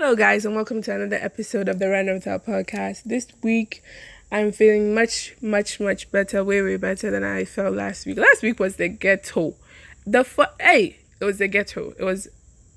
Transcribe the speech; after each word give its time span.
Hello, 0.00 0.16
guys, 0.16 0.46
and 0.46 0.56
welcome 0.56 0.80
to 0.80 0.94
another 0.94 1.18
episode 1.20 1.68
of 1.68 1.78
the 1.78 1.90
Random 1.90 2.22
Thought 2.22 2.46
Podcast. 2.46 3.02
This 3.04 3.26
week, 3.42 3.82
I'm 4.32 4.50
feeling 4.50 4.94
much, 4.94 5.36
much, 5.42 5.78
much 5.78 6.10
better, 6.10 6.42
way, 6.42 6.62
way 6.62 6.78
better 6.78 7.10
than 7.10 7.22
I 7.22 7.44
felt 7.44 7.74
last 7.74 8.06
week. 8.06 8.16
Last 8.16 8.42
week 8.42 8.58
was 8.58 8.76
the 8.76 8.88
ghetto. 8.88 9.56
The 10.06 10.24
fu- 10.24 10.44
hey, 10.58 11.00
it 11.20 11.24
was 11.26 11.36
the 11.36 11.48
ghetto. 11.48 11.92
It 11.98 12.04
was, 12.04 12.28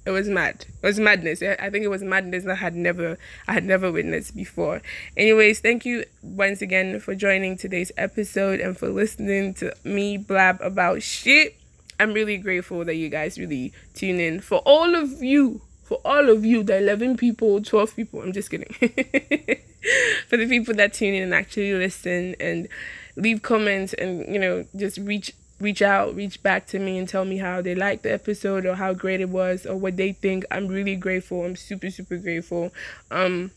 it 0.06 0.12
was 0.12 0.28
mad. 0.28 0.66
It 0.82 0.86
was 0.86 1.00
madness. 1.00 1.42
I 1.42 1.70
think 1.70 1.86
it 1.86 1.88
was 1.88 2.04
madness 2.04 2.44
that 2.44 2.52
I 2.52 2.56
had 2.56 2.76
never, 2.76 3.18
I 3.48 3.54
had 3.54 3.64
never 3.64 3.90
witnessed 3.90 4.36
before. 4.36 4.82
Anyways, 5.16 5.62
thank 5.62 5.86
you 5.86 6.04
once 6.22 6.62
again 6.62 7.00
for 7.00 7.16
joining 7.16 7.56
today's 7.56 7.94
episode 7.96 8.60
and 8.60 8.78
for 8.78 8.90
listening 8.90 9.54
to 9.54 9.74
me 9.86 10.18
blab 10.18 10.60
about 10.60 11.04
shit. 11.04 11.56
I'm 12.02 12.12
really 12.12 12.38
grateful 12.38 12.84
that 12.84 12.96
you 12.96 13.08
guys 13.08 13.40
really 13.40 13.72
tune 13.94 14.20
in. 14.20 14.42
For 14.42 14.58
all 14.66 14.94
of 14.94 15.24
you 15.24 15.62
for 15.84 16.00
all 16.06 16.30
of 16.30 16.46
you, 16.46 16.64
the 16.64 16.78
11 16.78 17.18
people, 17.18 17.62
12 17.62 17.96
people, 17.96 18.22
I'm 18.22 18.34
just 18.34 18.50
kidding. 18.50 18.74
for 20.28 20.38
the 20.38 20.48
people 20.48 20.74
that 20.76 20.94
tune 20.94 21.14
in 21.14 21.24
and 21.24 21.34
actually 21.34 21.74
listen 21.74 22.36
and 22.40 22.68
leave 23.16 23.42
comments 23.42 23.94
and, 23.94 24.26
you 24.34 24.40
know, 24.40 24.66
just 24.76 24.98
reach 24.98 25.34
reach 25.60 25.82
out, 25.82 26.14
reach 26.14 26.44
back 26.44 26.68
to 26.68 26.78
me 26.80 26.98
and 26.98 27.08
tell 27.08 27.24
me 27.24 27.38
how 27.38 27.62
they 27.62 27.74
liked 27.74 28.04
the 28.04 28.12
episode 28.12 28.66
or 28.66 28.76
how 28.76 28.94
great 28.94 29.22
it 29.22 29.30
was 29.30 29.66
or 29.66 29.78
what 29.78 29.96
they 29.96 30.12
think. 30.12 30.44
I'm 30.52 30.68
really 30.68 30.96
grateful. 30.96 31.46
I'm 31.46 31.56
super 31.56 31.90
super 31.90 32.18
grateful. 32.18 32.74
Um 33.12 33.52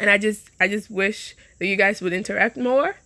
and 0.00 0.10
I 0.10 0.18
just 0.18 0.50
I 0.60 0.66
just 0.66 0.90
wish 0.90 1.36
that 1.58 1.66
you 1.66 1.76
guys 1.76 2.00
would 2.02 2.12
interact 2.12 2.56
more. 2.56 2.96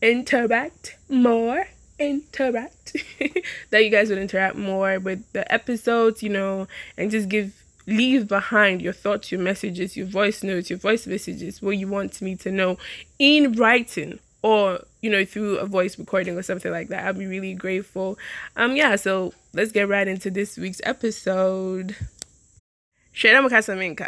Interact 0.00 0.96
more 1.08 1.66
interact 1.98 2.96
that 3.70 3.84
you 3.84 3.90
guys 3.90 4.08
would 4.08 4.18
interact 4.18 4.56
more 4.56 4.98
with 4.98 5.22
the 5.34 5.52
episodes 5.52 6.20
you 6.20 6.28
know 6.28 6.66
and 6.96 7.12
just 7.12 7.28
give 7.28 7.61
leave 7.86 8.28
behind 8.28 8.82
your 8.82 8.92
thoughts, 8.92 9.32
your 9.32 9.40
messages, 9.40 9.96
your 9.96 10.06
voice 10.06 10.42
notes, 10.42 10.70
your 10.70 10.78
voice 10.78 11.06
messages, 11.06 11.60
what 11.62 11.76
you 11.78 11.88
want 11.88 12.20
me 12.22 12.36
to 12.36 12.50
know 12.50 12.78
in 13.18 13.52
writing 13.52 14.18
or 14.42 14.84
you 15.00 15.10
know 15.10 15.24
through 15.24 15.56
a 15.58 15.66
voice 15.66 15.98
recording 15.98 16.36
or 16.36 16.42
something 16.42 16.72
like 16.72 16.88
that. 16.88 17.04
I'll 17.06 17.12
be 17.12 17.26
really 17.26 17.54
grateful. 17.54 18.18
Um 18.56 18.76
yeah, 18.76 18.96
so 18.96 19.32
let's 19.52 19.72
get 19.72 19.88
right 19.88 20.06
into 20.06 20.30
this 20.30 20.56
week's 20.56 20.80
episode. 20.84 21.96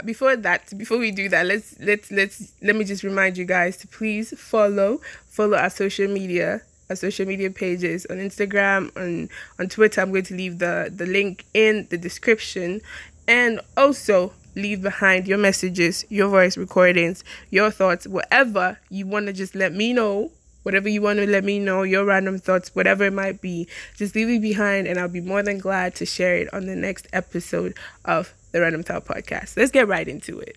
Before 0.06 0.34
that, 0.34 0.76
before 0.78 0.98
we 0.98 1.10
do 1.10 1.28
that, 1.28 1.46
let's 1.46 1.78
let's 1.80 2.10
let's 2.10 2.52
let 2.62 2.74
me 2.74 2.84
just 2.84 3.02
remind 3.02 3.36
you 3.36 3.44
guys 3.44 3.76
to 3.78 3.86
please 3.88 4.32
follow 4.38 5.00
follow 5.28 5.56
our 5.56 5.70
social 5.70 6.08
media 6.08 6.62
our 6.90 6.96
social 6.96 7.26
media 7.26 7.50
pages 7.50 8.06
on 8.10 8.16
Instagram 8.16 8.94
and 8.96 9.28
on 9.58 9.68
Twitter. 9.68 10.00
I'm 10.00 10.10
going 10.10 10.24
to 10.24 10.34
leave 10.34 10.58
the 10.58 10.92
the 10.94 11.06
link 11.06 11.44
in 11.54 11.86
the 11.90 11.98
description 11.98 12.80
and 13.26 13.60
also 13.76 14.32
leave 14.54 14.82
behind 14.82 15.26
your 15.26 15.38
messages, 15.38 16.04
your 16.08 16.28
voice 16.28 16.56
recordings, 16.56 17.24
your 17.50 17.70
thoughts, 17.70 18.06
whatever 18.06 18.78
you 18.90 19.06
want 19.06 19.26
to 19.26 19.32
just 19.32 19.54
let 19.54 19.72
me 19.72 19.92
know. 19.92 20.30
Whatever 20.62 20.88
you 20.88 21.02
want 21.02 21.18
to 21.18 21.26
let 21.26 21.44
me 21.44 21.58
know, 21.58 21.82
your 21.82 22.06
random 22.06 22.38
thoughts, 22.38 22.74
whatever 22.74 23.04
it 23.04 23.12
might 23.12 23.42
be, 23.42 23.68
just 23.96 24.14
leave 24.14 24.30
it 24.30 24.40
behind 24.40 24.86
and 24.86 24.98
I'll 24.98 25.08
be 25.08 25.20
more 25.20 25.42
than 25.42 25.58
glad 25.58 25.94
to 25.96 26.06
share 26.06 26.36
it 26.36 26.54
on 26.54 26.64
the 26.64 26.74
next 26.74 27.06
episode 27.12 27.76
of 28.06 28.32
the 28.52 28.62
Random 28.62 28.82
Thought 28.82 29.04
Podcast. 29.04 29.58
Let's 29.58 29.70
get 29.70 29.88
right 29.88 30.08
into 30.08 30.40
it. 30.40 30.56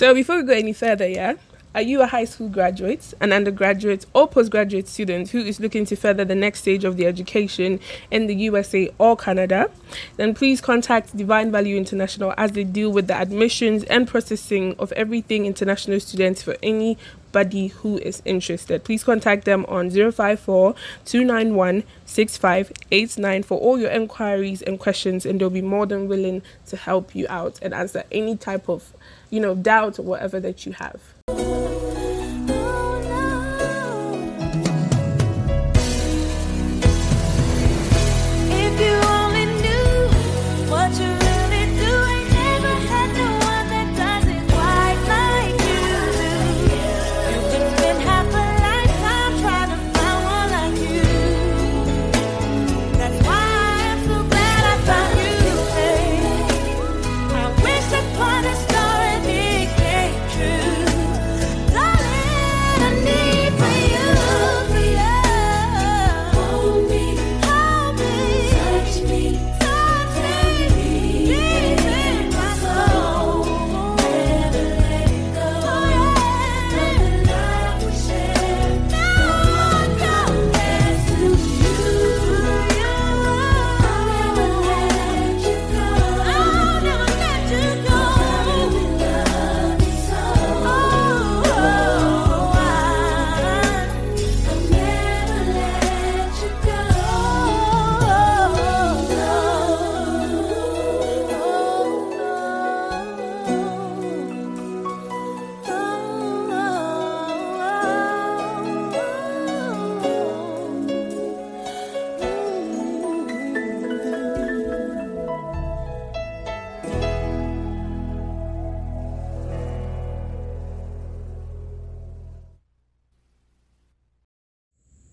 So 0.00 0.14
before 0.14 0.36
we 0.36 0.44
go 0.44 0.54
any 0.54 0.72
further, 0.72 1.06
yeah, 1.06 1.34
are 1.74 1.82
you 1.82 2.00
a 2.00 2.06
high 2.06 2.24
school 2.24 2.48
graduate, 2.48 3.12
an 3.20 3.34
undergraduate, 3.34 4.06
or 4.14 4.26
postgraduate 4.26 4.88
student 4.88 5.28
who 5.28 5.40
is 5.40 5.60
looking 5.60 5.84
to 5.84 5.94
further 5.94 6.24
the 6.24 6.34
next 6.34 6.60
stage 6.60 6.84
of 6.84 6.96
the 6.96 7.04
education 7.04 7.78
in 8.10 8.26
the 8.26 8.34
USA 8.34 8.90
or 8.96 9.14
Canada? 9.14 9.70
Then 10.16 10.32
please 10.32 10.62
contact 10.62 11.14
Divine 11.14 11.52
Value 11.52 11.76
International 11.76 12.32
as 12.38 12.52
they 12.52 12.64
deal 12.64 12.90
with 12.90 13.08
the 13.08 13.14
admissions 13.14 13.84
and 13.84 14.08
processing 14.08 14.74
of 14.78 14.90
everything 14.92 15.44
international 15.44 16.00
students 16.00 16.42
for 16.42 16.56
anybody 16.62 17.66
who 17.66 17.98
is 17.98 18.22
interested. 18.24 18.82
Please 18.82 19.04
contact 19.04 19.44
them 19.44 19.66
on 19.68 19.90
054 19.90 20.74
291 21.04 21.84
6589 22.06 23.42
for 23.42 23.58
all 23.58 23.78
your 23.78 23.90
inquiries 23.90 24.62
and 24.62 24.80
questions, 24.80 25.26
and 25.26 25.38
they'll 25.38 25.50
be 25.50 25.60
more 25.60 25.84
than 25.84 26.08
willing 26.08 26.40
to 26.68 26.78
help 26.78 27.14
you 27.14 27.26
out 27.28 27.58
and 27.60 27.74
answer 27.74 28.02
any 28.10 28.34
type 28.34 28.66
of 28.66 28.94
you 29.30 29.40
know 29.40 29.54
doubt 29.54 29.98
or 29.98 30.02
whatever 30.02 30.40
that 30.40 30.66
you 30.66 30.72
have. 30.72 31.00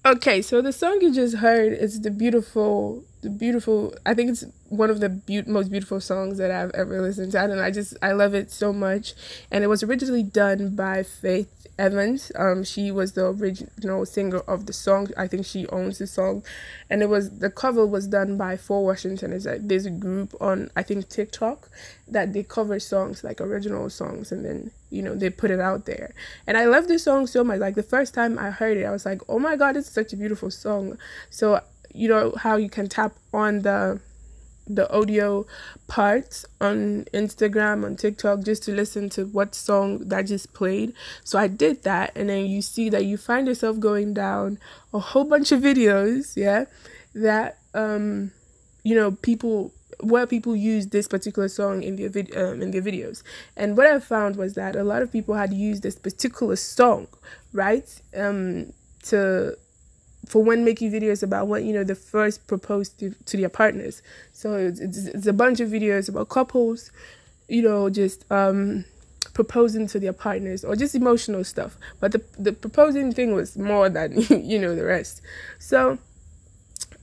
Okay, 0.07 0.41
so 0.41 0.61
the 0.61 0.71
song 0.71 0.99
you 1.01 1.13
just 1.13 1.35
heard 1.35 1.73
is 1.73 1.99
the 1.99 2.09
beautiful 2.09 3.03
beautiful. 3.21 3.93
I 4.05 4.13
think 4.13 4.31
it's 4.31 4.45
one 4.69 4.89
of 4.89 4.99
the 4.99 5.09
beau- 5.09 5.43
most 5.51 5.71
beautiful 5.71 5.99
songs 5.99 6.37
that 6.37 6.51
I've 6.51 6.71
ever 6.71 7.01
listened 7.01 7.31
to. 7.33 7.47
Know. 7.47 7.61
I 7.61 7.71
just 7.71 7.95
I 8.01 8.11
love 8.11 8.33
it 8.33 8.51
so 8.51 8.73
much, 8.73 9.13
and 9.51 9.63
it 9.63 9.67
was 9.67 9.83
originally 9.83 10.23
done 10.23 10.75
by 10.75 11.03
Faith 11.03 11.67
Evans. 11.79 12.31
Um, 12.35 12.63
she 12.63 12.91
was 12.91 13.13
the 13.13 13.27
original 13.27 14.05
singer 14.05 14.39
of 14.39 14.65
the 14.65 14.73
song. 14.73 15.09
I 15.17 15.27
think 15.27 15.45
she 15.45 15.67
owns 15.67 15.99
the 15.99 16.07
song, 16.07 16.43
and 16.89 17.01
it 17.01 17.09
was 17.09 17.39
the 17.39 17.49
cover 17.49 17.85
was 17.85 18.07
done 18.07 18.37
by 18.37 18.57
Four 18.57 18.85
Washington. 18.85 19.33
It's 19.33 19.45
like 19.45 19.67
there's 19.67 19.85
a 19.85 19.91
group 19.91 20.33
on 20.41 20.69
I 20.75 20.83
think 20.83 21.09
TikTok 21.09 21.69
that 22.07 22.33
they 22.33 22.43
cover 22.43 22.79
songs 22.79 23.23
like 23.23 23.41
original 23.41 23.89
songs, 23.89 24.31
and 24.31 24.45
then 24.45 24.71
you 24.89 25.01
know 25.01 25.15
they 25.15 25.29
put 25.29 25.51
it 25.51 25.59
out 25.59 25.85
there. 25.85 26.13
And 26.45 26.57
I 26.57 26.65
love 26.65 26.87
this 26.87 27.03
song 27.03 27.27
so 27.27 27.43
much. 27.43 27.59
Like 27.59 27.75
the 27.75 27.83
first 27.83 28.13
time 28.13 28.39
I 28.39 28.51
heard 28.51 28.77
it, 28.77 28.85
I 28.85 28.91
was 28.91 29.05
like, 29.05 29.21
oh 29.29 29.39
my 29.39 29.55
god, 29.55 29.77
it's 29.77 29.89
such 29.89 30.13
a 30.13 30.17
beautiful 30.17 30.49
song. 30.51 30.97
So 31.29 31.61
you 31.93 32.07
know 32.07 32.33
how 32.37 32.55
you 32.57 32.69
can 32.69 32.87
tap 32.87 33.13
on 33.33 33.61
the 33.61 33.99
the 34.69 34.91
audio 34.93 35.45
parts 35.87 36.45
on 36.59 37.05
Instagram, 37.13 37.85
on 37.85 37.95
TikTok, 37.95 38.41
just 38.43 38.63
to 38.63 38.71
listen 38.71 39.09
to 39.09 39.25
what 39.25 39.55
song 39.55 39.99
that 40.09 40.23
just 40.23 40.53
played. 40.53 40.93
So 41.23 41.39
I 41.39 41.47
did 41.47 41.83
that, 41.83 42.11
and 42.15 42.29
then 42.29 42.45
you 42.47 42.61
see 42.61 42.89
that 42.89 43.05
you 43.05 43.17
find 43.17 43.47
yourself 43.47 43.79
going 43.79 44.13
down 44.13 44.59
a 44.93 44.99
whole 44.99 45.23
bunch 45.23 45.51
of 45.51 45.61
videos, 45.61 46.35
yeah, 46.35 46.65
that 47.15 47.59
um, 47.73 48.31
you 48.83 48.95
know, 48.95 49.11
people 49.11 49.71
where 50.01 50.27
people 50.27 50.55
use 50.55 50.87
this 50.87 51.07
particular 51.07 51.47
song 51.47 51.81
in 51.81 51.95
their 51.95 52.09
vid- 52.09 52.35
um, 52.37 52.61
in 52.61 52.71
their 52.71 52.81
videos. 52.81 53.23
And 53.55 53.75
what 53.75 53.87
I 53.87 53.99
found 53.99 54.35
was 54.35 54.53
that 54.53 54.75
a 54.75 54.83
lot 54.83 55.01
of 55.01 55.11
people 55.11 55.35
had 55.35 55.53
used 55.53 55.83
this 55.83 55.97
particular 55.97 56.55
song, 56.55 57.07
right, 57.51 57.89
um, 58.15 58.73
to 59.03 59.57
for 60.27 60.43
when 60.43 60.65
making 60.65 60.91
videos 60.91 61.23
about 61.23 61.47
what 61.47 61.63
you 61.63 61.73
know 61.73 61.83
the 61.83 61.95
first 61.95 62.45
proposed 62.47 62.99
to, 62.99 63.15
to 63.25 63.37
their 63.37 63.49
partners. 63.49 64.01
So 64.33 64.53
it's, 64.55 64.79
it's, 64.79 65.25
a 65.25 65.33
bunch 65.33 65.59
of 65.59 65.69
videos 65.69 66.09
about 66.09 66.29
couples 66.29 66.91
you 67.47 67.61
know 67.61 67.89
just 67.89 68.29
um 68.31 68.85
proposing 69.33 69.87
to 69.87 69.99
their 69.99 70.13
partners 70.13 70.63
or 70.63 70.75
just 70.75 70.95
emotional 70.95 71.43
stuff. 71.43 71.77
But 71.99 72.11
the 72.11 72.23
the 72.37 72.53
proposing 72.53 73.13
thing 73.13 73.33
was 73.33 73.57
more 73.57 73.89
than 73.89 74.21
you 74.29 74.59
know 74.59 74.75
the 74.75 74.83
rest. 74.83 75.21
So 75.59 75.97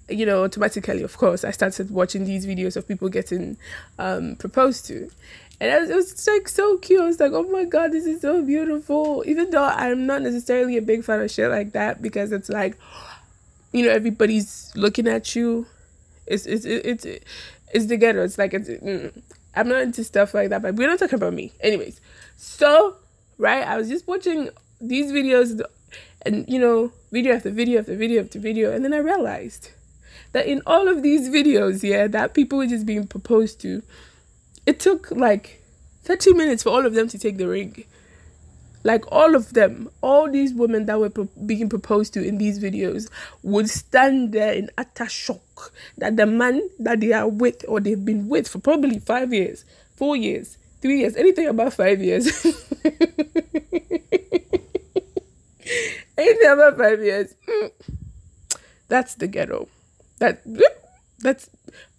you 0.08 0.26
know 0.26 0.44
automatically 0.44 1.02
of 1.02 1.16
course 1.16 1.44
i 1.44 1.50
started 1.50 1.90
watching 1.90 2.26
these 2.26 2.44
videos 2.44 2.76
of 2.76 2.86
people 2.86 3.08
getting 3.08 3.56
um 3.98 4.36
proposed 4.36 4.86
to. 4.86 5.08
And 5.60 5.70
it 5.72 5.80
was, 5.80 5.90
it 5.90 5.94
was 5.94 6.26
like 6.26 6.48
so 6.48 6.76
cute. 6.78 7.00
I 7.00 7.06
was 7.06 7.20
like 7.20 7.32
oh 7.32 7.44
my 7.44 7.64
god 7.64 7.92
this 7.92 8.04
is 8.04 8.20
so 8.20 8.42
beautiful. 8.42 9.24
Even 9.26 9.50
though 9.50 9.64
i'm 9.64 10.06
not 10.06 10.20
necessarily 10.22 10.76
a 10.76 10.82
big 10.82 11.04
fan 11.04 11.20
of 11.20 11.30
shit 11.30 11.50
like 11.50 11.72
that 11.72 12.02
because 12.02 12.32
it's 12.32 12.48
like 12.48 12.76
you 13.74 13.84
know 13.84 13.90
everybody's 13.90 14.72
looking 14.74 15.06
at 15.08 15.36
you. 15.36 15.66
It's 16.26 16.46
it's 16.46 16.64
it's 16.64 17.04
it's, 17.04 17.24
it's 17.72 17.86
the 17.86 17.98
ghetto. 17.98 18.24
It's 18.24 18.38
like 18.38 18.54
it's 18.54 18.68
mm, 18.68 19.12
i'm 19.56 19.68
not 19.68 19.82
into 19.82 20.02
stuff 20.02 20.34
like 20.34 20.48
that 20.50 20.62
but 20.62 20.74
we're 20.74 20.88
not 20.88 20.98
talking 20.98 21.16
about 21.16 21.34
me. 21.34 21.52
Anyways 21.60 22.00
so 22.36 22.96
right 23.38 23.66
i 23.66 23.76
was 23.76 23.88
just 23.88 24.06
watching 24.06 24.48
these 24.80 25.12
videos 25.12 25.60
and 26.22 26.44
you 26.48 26.58
know 26.58 26.92
video 27.10 27.34
after 27.34 27.50
video 27.50 27.80
after 27.80 27.96
video 27.96 28.22
after 28.22 28.38
video 28.38 28.72
and 28.72 28.84
then 28.84 28.92
i 28.92 28.98
realized 28.98 29.70
that 30.32 30.46
in 30.46 30.60
all 30.66 30.88
of 30.88 31.02
these 31.02 31.28
videos 31.28 31.82
yeah 31.82 32.06
that 32.06 32.34
people 32.34 32.58
were 32.58 32.66
just 32.66 32.86
being 32.86 33.06
proposed 33.06 33.60
to 33.60 33.82
it 34.66 34.80
took 34.80 35.10
like 35.10 35.62
30 36.02 36.34
minutes 36.34 36.62
for 36.62 36.70
all 36.70 36.86
of 36.86 36.94
them 36.94 37.08
to 37.08 37.18
take 37.18 37.38
the 37.38 37.48
ring 37.48 37.84
like 38.84 39.04
all 39.10 39.34
of 39.34 39.52
them 39.54 39.90
all 40.02 40.30
these 40.30 40.54
women 40.54 40.86
that 40.86 41.00
were 41.00 41.10
pro- 41.10 41.28
being 41.46 41.68
proposed 41.68 42.14
to 42.14 42.22
in 42.26 42.38
these 42.38 42.58
videos 42.60 43.10
would 43.42 43.68
stand 43.68 44.32
there 44.32 44.52
in 44.52 44.70
utter 44.78 45.08
shock 45.08 45.72
that 45.98 46.16
the 46.16 46.26
man 46.26 46.62
that 46.78 47.00
they 47.00 47.12
are 47.12 47.28
with 47.28 47.64
or 47.66 47.80
they've 47.80 48.04
been 48.04 48.28
with 48.28 48.46
for 48.46 48.58
probably 48.60 48.98
five 48.98 49.32
years 49.32 49.64
four 49.96 50.16
years 50.16 50.58
three 50.80 51.00
years 51.00 51.16
anything 51.16 51.46
about 51.48 51.72
five 51.72 52.00
years. 52.02 52.46
Anything 56.16 56.50
about 56.50 56.76
five 56.78 57.02
years. 57.02 57.34
Mm, 57.48 57.70
that's 58.88 59.14
the 59.14 59.26
ghetto. 59.26 59.68
That 60.18 60.42
that's 61.20 61.50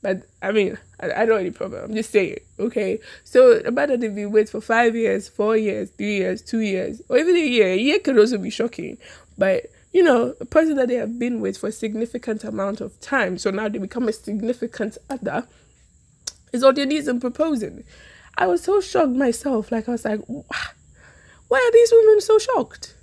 but 0.02 0.24
I 0.42 0.52
mean 0.52 0.78
I, 1.00 1.12
I 1.12 1.26
don't 1.26 1.40
any 1.40 1.52
problem. 1.52 1.84
I'm 1.84 1.96
just 1.96 2.12
saying, 2.12 2.38
okay. 2.60 3.00
So 3.24 3.62
no 3.64 3.72
matter 3.72 3.94
if 3.94 4.18
you 4.18 4.30
wait 4.30 4.50
for 4.50 4.62
five 4.62 4.96
years, 4.96 5.28
four 5.28 5.58
years, 5.58 5.90
three 5.92 6.18
years, 6.18 6.42
two 6.42 6.60
years, 6.60 7.02
or 7.10 7.18
even 7.18 7.36
a 7.36 7.40
year, 7.40 7.68
a 7.74 7.78
year 7.78 8.00
could 8.00 8.18
also 8.18 8.38
be 8.38 8.50
shocking. 8.50 8.98
But 9.38 9.68
you 9.92 10.04
know, 10.04 10.36
a 10.42 10.46
person 10.46 10.76
that 10.76 10.90
they 10.90 10.96
have 10.96 11.18
been 11.18 11.40
with 11.40 11.58
for 11.58 11.68
a 11.68 11.72
significant 11.72 12.44
amount 12.44 12.82
of 12.82 13.00
time, 13.00 13.38
so 13.38 13.50
now 13.50 13.70
they 13.70 13.80
become 13.80 14.10
a 14.10 14.14
significant 14.14 14.98
other, 15.10 15.48
is 16.52 16.64
all 16.64 16.74
they 16.74 16.86
need 16.86 17.08
and 17.08 17.22
proposing. 17.22 17.84
I 18.38 18.48
was 18.48 18.64
so 18.64 18.82
shocked 18.82 19.12
myself. 19.12 19.72
Like 19.72 19.88
I 19.88 19.94
was 19.94 20.04
like, 20.04 20.20
why 20.28 21.60
are 21.60 21.72
these 21.72 21.94
women 21.94 22.22
so 22.22 22.40
shocked? 22.40 22.95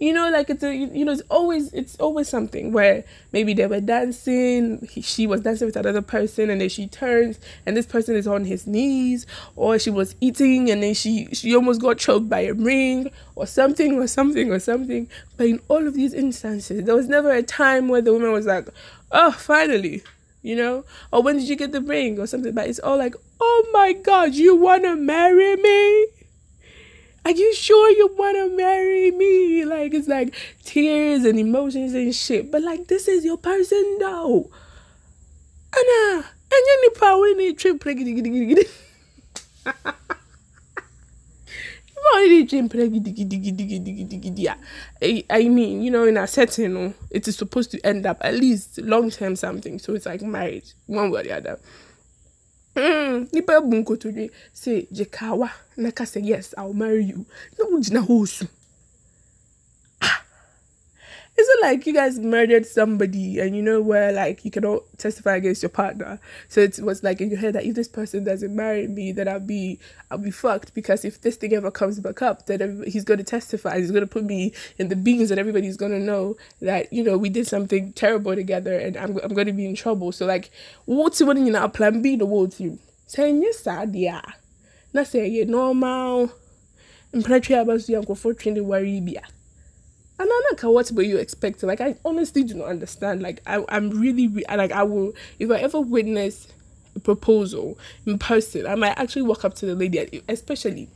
You 0.00 0.12
know, 0.12 0.30
like 0.30 0.48
it's 0.48 0.62
a, 0.62 0.72
you 0.72 1.04
know, 1.04 1.10
it's 1.10 1.22
always 1.28 1.72
it's 1.72 1.96
always 1.96 2.28
something 2.28 2.72
where 2.72 3.02
maybe 3.32 3.52
they 3.52 3.66
were 3.66 3.80
dancing, 3.80 4.86
he, 4.88 5.00
she 5.02 5.26
was 5.26 5.40
dancing 5.40 5.66
with 5.66 5.74
another 5.76 6.02
person, 6.02 6.50
and 6.50 6.60
then 6.60 6.68
she 6.68 6.86
turns, 6.86 7.40
and 7.66 7.76
this 7.76 7.86
person 7.86 8.14
is 8.14 8.28
on 8.28 8.44
his 8.44 8.64
knees, 8.64 9.26
or 9.56 9.76
she 9.76 9.90
was 9.90 10.14
eating, 10.20 10.70
and 10.70 10.84
then 10.84 10.94
she 10.94 11.26
she 11.32 11.52
almost 11.52 11.80
got 11.80 11.98
choked 11.98 12.28
by 12.28 12.40
a 12.42 12.54
ring, 12.54 13.10
or 13.34 13.44
something, 13.44 13.94
or 13.98 14.06
something, 14.06 14.52
or 14.52 14.60
something. 14.60 15.08
But 15.36 15.48
in 15.48 15.60
all 15.66 15.84
of 15.84 15.94
these 15.94 16.14
instances, 16.14 16.84
there 16.84 16.94
was 16.94 17.08
never 17.08 17.32
a 17.32 17.42
time 17.42 17.88
where 17.88 18.00
the 18.00 18.12
woman 18.12 18.30
was 18.30 18.46
like, 18.46 18.68
"Oh, 19.10 19.32
finally," 19.32 20.04
you 20.42 20.54
know, 20.54 20.84
or 21.12 21.24
when 21.24 21.38
did 21.38 21.48
you 21.48 21.56
get 21.56 21.72
the 21.72 21.80
ring, 21.80 22.20
or 22.20 22.28
something. 22.28 22.52
But 22.54 22.68
it's 22.68 22.78
all 22.78 22.98
like, 22.98 23.16
"Oh 23.40 23.68
my 23.72 23.94
God, 23.94 24.34
you 24.34 24.54
wanna 24.54 24.94
marry 24.94 25.56
me?" 25.56 26.06
Are 27.24 27.30
you 27.30 27.54
sure 27.54 27.90
you 27.90 28.14
want 28.16 28.36
to 28.36 28.56
marry 28.56 29.10
me? 29.10 29.64
Like, 29.64 29.94
it's 29.94 30.08
like 30.08 30.34
tears 30.64 31.24
and 31.24 31.38
emotions 31.38 31.94
and 31.94 32.14
shit. 32.14 32.50
But, 32.50 32.62
like, 32.62 32.86
this 32.86 33.08
is 33.08 33.24
your 33.24 33.38
person, 33.38 33.96
though. 34.00 34.50
Anna, 35.76 36.16
and 36.16 36.24
you 36.52 36.82
need 36.82 36.98
power 36.98 37.26
in 37.26 37.56
trip. 37.56 37.84
I, 45.02 45.24
I 45.30 45.48
mean, 45.48 45.82
you 45.82 45.90
know, 45.90 46.04
in 46.04 46.16
a 46.16 46.26
setting, 46.26 46.94
it 47.10 47.28
is 47.28 47.36
supposed 47.36 47.70
to 47.72 47.86
end 47.86 48.06
up 48.06 48.18
at 48.20 48.34
least 48.34 48.78
long 48.78 49.10
term 49.10 49.36
something. 49.36 49.78
So 49.78 49.94
it's 49.94 50.06
like 50.06 50.22
marriage, 50.22 50.74
one 50.86 51.10
way 51.10 51.20
or 51.20 51.24
the 51.24 51.36
other. 51.36 51.60
Mm, 52.78 53.26
nipa 53.32 53.60
bu 53.60 53.76
nkotodwe 53.76 54.30
say 54.52 54.86
jekawa 54.92 55.50
na 55.76 55.90
ka 55.90 56.04
say 56.06 56.22
yes 56.22 56.54
i'll 56.58 56.74
marry 56.74 57.04
you 57.10 57.26
na 57.58 57.64
wogyina 57.66 58.00
hɔ 58.06 58.22
osu 58.22 58.44
Ah. 58.46 58.57
Is 61.38 61.48
it 61.48 61.62
like 61.62 61.86
you 61.86 61.94
guys 61.94 62.18
murdered 62.18 62.66
somebody 62.66 63.38
and 63.38 63.54
you 63.54 63.62
know 63.62 63.80
where 63.80 64.10
like 64.10 64.44
you 64.44 64.50
cannot 64.50 64.82
testify 64.98 65.36
against 65.36 65.62
your 65.62 65.70
partner? 65.70 66.18
So 66.48 66.60
it 66.60 66.80
was 66.80 67.04
like 67.04 67.20
in 67.20 67.30
your 67.30 67.38
head 67.38 67.54
that 67.54 67.64
if 67.64 67.76
this 67.76 67.86
person 67.86 68.24
doesn't 68.24 68.54
marry 68.54 68.88
me 68.88 69.12
then 69.12 69.28
i'll 69.28 69.38
be 69.38 69.78
i'll 70.10 70.18
be 70.18 70.32
fucked 70.32 70.74
because 70.74 71.04
if 71.04 71.20
this 71.20 71.36
thing 71.36 71.52
ever 71.54 71.70
comes 71.70 72.00
back 72.00 72.22
up 72.22 72.46
then 72.46 72.82
he's 72.88 73.04
going 73.04 73.18
to 73.18 73.24
testify. 73.24 73.78
He's 73.78 73.92
going 73.92 74.00
to 74.00 74.08
put 74.08 74.24
me 74.24 74.52
in 74.78 74.88
the 74.88 74.96
beans 74.96 75.30
and 75.30 75.38
everybody's 75.38 75.76
going 75.76 75.92
to 75.92 76.00
know 76.00 76.36
that 76.60 76.92
you 76.92 77.04
know 77.04 77.16
we 77.16 77.28
did 77.28 77.46
something 77.46 77.92
terrible 77.92 78.34
together 78.34 78.76
and 78.76 78.96
i'm, 78.96 79.16
I'm 79.22 79.32
going 79.32 79.46
to 79.46 79.52
be 79.52 79.66
in 79.66 79.76
trouble. 79.76 80.10
So 80.10 80.26
like 80.26 80.50
what's 80.86 81.22
what 81.22 81.36
you 81.36 81.52
know 81.52 81.68
plan 81.68 82.02
b? 82.02 82.16
The 82.16 82.26
whole 82.26 82.48
team. 82.48 82.80
Saying 83.06 83.42
yes 83.42 83.66
yeah 83.92 84.22
not 84.92 85.06
saying 85.06 85.32
you're 85.32 85.46
normal. 85.46 86.32
Mpratwe 87.14 87.58
abasu 87.58 87.92
yankofo 87.92 88.36
training 88.36 88.66
worry 88.66 89.00
bia 89.00 89.22
and 89.22 89.26
I 89.26 89.37
know 90.24 90.70
what 90.70 90.90
were 90.92 91.02
you 91.02 91.16
expecting? 91.18 91.68
Like 91.68 91.80
I 91.80 91.96
honestly 92.04 92.42
do 92.42 92.54
not 92.54 92.68
understand. 92.68 93.22
Like 93.22 93.40
I, 93.46 93.64
I'm 93.68 93.90
really 93.90 94.28
re- 94.28 94.44
like 94.48 94.72
I 94.72 94.82
will 94.82 95.14
if 95.38 95.50
I 95.50 95.58
ever 95.58 95.80
witness 95.80 96.48
a 96.96 97.00
proposal 97.00 97.78
in 98.06 98.18
person, 98.18 98.66
I 98.66 98.74
might 98.74 98.98
actually 98.98 99.22
walk 99.22 99.44
up 99.44 99.54
to 99.56 99.66
the 99.66 99.74
lady, 99.74 100.22
especially 100.28 100.88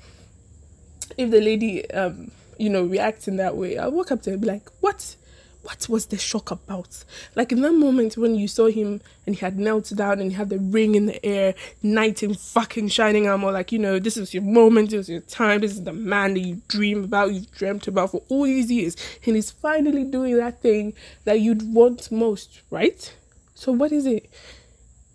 if 1.17 1.31
the 1.31 1.41
lady 1.41 1.89
um 1.93 2.31
you 2.59 2.71
know 2.71 2.85
reacts 2.85 3.29
in 3.29 3.37
that 3.37 3.57
way. 3.57 3.79
I'll 3.79 3.93
walk 3.93 4.11
up 4.11 4.23
to 4.23 4.31
her 4.31 4.35
and 4.35 4.43
be 4.43 4.49
like, 4.49 4.69
"What? 4.81 5.17
What 5.63 5.89
was 5.89 6.07
the 6.07 6.19
shock 6.19 6.51
about?" 6.51 7.05
Like 7.35 7.53
in 7.53 7.63
that 7.63 7.75
moment 7.75 8.17
when 8.17 8.35
you 8.35 8.49
saw 8.49 8.67
him 8.67 9.01
and 9.27 9.35
he 9.35 9.41
had 9.41 9.59
knelt 9.59 9.93
down 9.95 10.21
and 10.21 10.31
he 10.31 10.37
had 10.37 10.49
the 10.49 10.59
ring 10.59 10.95
in 10.95 11.07
the 11.07 11.25
air, 11.25 11.55
knight 11.83 12.23
in 12.23 12.35
fucking 12.35 12.89
shining 12.89 13.29
armor. 13.29 13.53
Like 13.53 13.73
you 13.73 13.79
know, 13.79 13.99
this 13.99 14.17
is 14.17 14.35
your 14.35 14.43
moment. 14.43 14.91
This 14.91 15.03
is 15.03 15.09
your 15.09 15.21
time. 15.21 15.61
This 15.61 15.73
is 15.73 15.85
the 15.85 15.93
man 15.93 16.35
that 16.35 16.41
you 16.41 16.63
dream 16.69 17.05
about. 17.05 17.33
You've 17.33 17.51
dreamt 17.53 17.87
about 17.89 18.11
for 18.11 18.23
all 18.29 18.45
these 18.45 18.71
years, 18.71 18.97
and 19.27 19.37
he's 19.37 19.51
finally 19.51 20.05
doing 20.05 20.37
that 20.39 20.61
thing 20.63 20.95
that 21.25 21.41
you'd 21.41 21.75
want 21.75 22.11
most, 22.11 22.61
right? 22.71 23.15
So 23.55 23.73
what 23.73 23.93
is 23.93 24.07
it? 24.07 24.29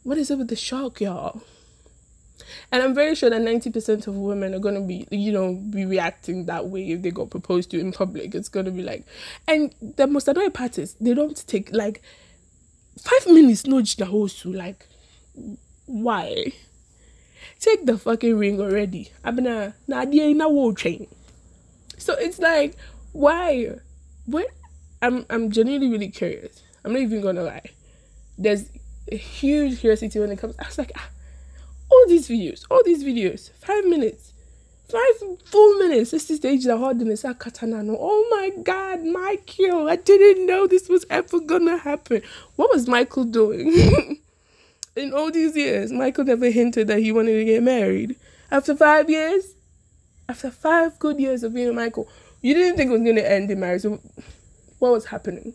What 0.04 0.18
is 0.18 0.32
it 0.32 0.38
with 0.38 0.48
the 0.48 0.56
shock, 0.56 1.02
y'all? 1.02 1.42
And 2.72 2.84
I'm 2.84 2.94
very 2.94 3.16
sure 3.16 3.30
that 3.30 3.42
90% 3.42 4.08
of 4.08 4.16
women 4.16 4.54
are 4.54 4.60
going 4.60 4.76
to 4.76 4.82
be, 4.82 5.08
you 5.12 5.32
know, 5.32 5.54
be 5.54 5.86
reacting 5.86 6.46
that 6.46 6.68
way 6.68 6.92
if 6.92 7.02
they 7.02 7.12
got 7.12 7.30
proposed 7.30 7.72
to 7.72 7.80
in 7.80 7.92
public. 7.92 8.36
It's 8.36 8.50
going 8.50 8.66
to 8.66 8.72
be 8.72 8.84
like, 8.84 9.06
and 9.48 9.74
the 9.82 10.08
most 10.08 10.28
annoying 10.28 10.52
part 10.52 10.78
is 10.78 10.96
they 10.96 11.14
don't 11.14 11.46
take, 11.48 11.72
like, 11.74 12.02
five 12.98 13.28
minutes 13.28 13.66
no 13.68 13.82
the 13.82 14.06
whole 14.06 14.28
su 14.28 14.52
like 14.52 14.88
why? 15.86 16.52
Take 17.60 17.86
the 17.86 17.98
fucking 17.98 18.38
ring 18.38 18.60
already. 18.60 19.12
Abena 19.24 19.74
na 19.88 20.04
na 20.04 20.48
wo 20.48 20.72
train 20.74 21.08
so 21.98 22.14
it's 22.14 22.40
like 22.40 22.76
why? 23.12 23.76
What 24.26 24.48
i'm 25.02 25.26
i'm 25.30 25.52
genuinely 25.52 25.90
really 25.90 26.10
curious. 26.10 26.62
I'm 26.84 26.94
not 26.94 27.02
even 27.02 27.22
gonna 27.22 27.44
lie. 27.44 27.70
There's 28.38 28.70
a 29.12 29.18
huge 29.18 29.80
curiosity 29.80 30.20
when 30.20 30.32
it 30.32 30.38
comes 30.38 30.56
i 30.60 30.66
was 30.68 30.78
like 30.78 30.92
ah, 30.98 31.10
all 31.98 32.08
these 32.08 32.30
videos 32.30 32.66
all 32.70 32.82
these 32.86 33.04
videos 33.04 33.52
five 33.54 33.86
minutes 33.86 34.34
five 34.90 35.38
full 35.46 35.74
minutes. 35.80 36.12
This 36.12 36.30
is 36.30 36.40
the 36.40 36.78
hard 36.78 37.02
in 37.02 37.10
the 37.10 37.36
katana 37.38 37.84
no 37.84 37.98
oh 38.00 38.28
my 38.32 38.64
god 38.64 39.04
michael 39.04 39.90
i 39.90 39.98
didn't 39.98 40.46
know 40.46 40.66
this 40.66 40.88
was 40.88 41.06
ever 41.10 41.40
gonna 41.40 41.78
happen. 41.78 42.22
What 42.56 42.72
was 42.72 42.88
michael 42.88 43.26
doing? 43.26 44.22
In 44.96 45.14
all 45.14 45.30
these 45.30 45.56
years 45.56 45.92
michael 45.92 46.24
never 46.24 46.50
hinted 46.50 46.88
that 46.88 47.00
he 47.00 47.12
wanted 47.12 47.38
to 47.38 47.46
get 47.46 47.64
married. 47.64 48.16
After 48.50 48.76
five 48.76 49.10
years 49.10 49.56
after 50.30 50.50
five 50.50 50.98
good 51.00 51.20
years 51.20 51.44
of 51.44 51.54
being 51.54 51.76
michael 51.76 52.08
you 52.42 52.54
didn't 52.54 52.78
think 52.78 52.90
it 52.90 52.94
was 52.94 53.02
gonna 53.02 53.22
end 53.22 53.52
in 53.52 53.60
marriage. 53.60 53.82
So 53.82 54.00
what 54.80 54.94
was 54.94 55.06
happening? 55.06 55.54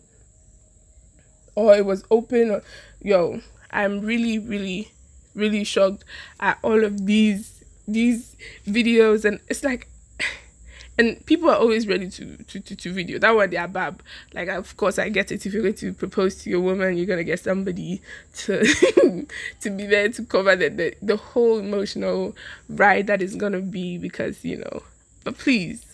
Or 1.55 1.75
it 1.75 1.85
was 1.85 2.03
open 2.11 2.51
or 2.51 2.63
yo 3.01 3.41
i'm 3.71 4.01
really 4.01 4.37
really 4.37 4.91
really 5.35 5.63
shocked 5.63 6.03
at 6.39 6.57
all 6.61 6.83
of 6.83 7.05
these 7.05 7.63
these 7.87 8.35
videos. 8.65 9.25
And 9.25 9.39
it's 9.49 9.63
like 9.63 9.87
and 10.97 11.25
people 11.25 11.49
are 11.49 11.57
always 11.57 11.87
ready 11.87 12.09
to 12.09 12.37
to 12.37 12.59
to, 12.59 12.75
to 12.75 12.93
video. 12.93 13.19
That 13.19 13.35
one 13.35 13.49
they 13.49 13.57
are 13.57 13.67
bab. 13.67 14.01
Like 14.33 14.49
of 14.49 14.75
course 14.77 14.99
i 14.99 15.09
get 15.09 15.31
it. 15.31 15.45
If 15.45 15.53
you're 15.53 15.63
going 15.63 15.75
to 15.75 15.93
propose 15.93 16.35
to 16.43 16.49
your 16.49 16.61
woman 16.61 16.97
you're 16.97 17.05
gonna 17.05 17.23
get 17.23 17.39
somebody 17.39 18.01
to 18.37 18.63
to 19.61 19.69
be 19.69 19.85
there 19.85 20.09
to 20.09 20.23
cover 20.23 20.55
the, 20.55 20.69
the 20.69 20.95
the 21.01 21.17
whole 21.17 21.59
emotional 21.59 22.35
ride 22.69 23.07
that 23.07 23.21
is 23.21 23.35
gonna 23.35 23.61
be 23.61 23.97
because 23.97 24.43
you 24.43 24.57
know. 24.57 24.83
But 25.23 25.37
please 25.37 25.93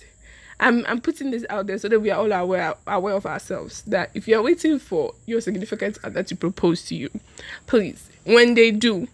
I'm 0.60 0.86
I'm 0.88 1.00
putting 1.00 1.32
this 1.32 1.46
out 1.50 1.68
there 1.68 1.78
so 1.78 1.88
that 1.88 2.00
we 2.00 2.12
are 2.12 2.20
all 2.20 2.32
aware 2.32 2.76
aware 2.86 3.16
of 3.16 3.26
ourselves 3.26 3.82
that 3.84 4.12
if 4.14 4.28
you're 4.28 4.42
waiting 4.42 4.78
for 4.78 5.14
your 5.26 5.42
significant 5.42 5.98
other 6.04 6.22
to 6.24 6.36
propose 6.36 6.84
to 6.86 6.96
you, 6.96 7.10
please, 7.66 8.10
when 8.26 8.56
they 8.56 8.72
do, 8.72 9.08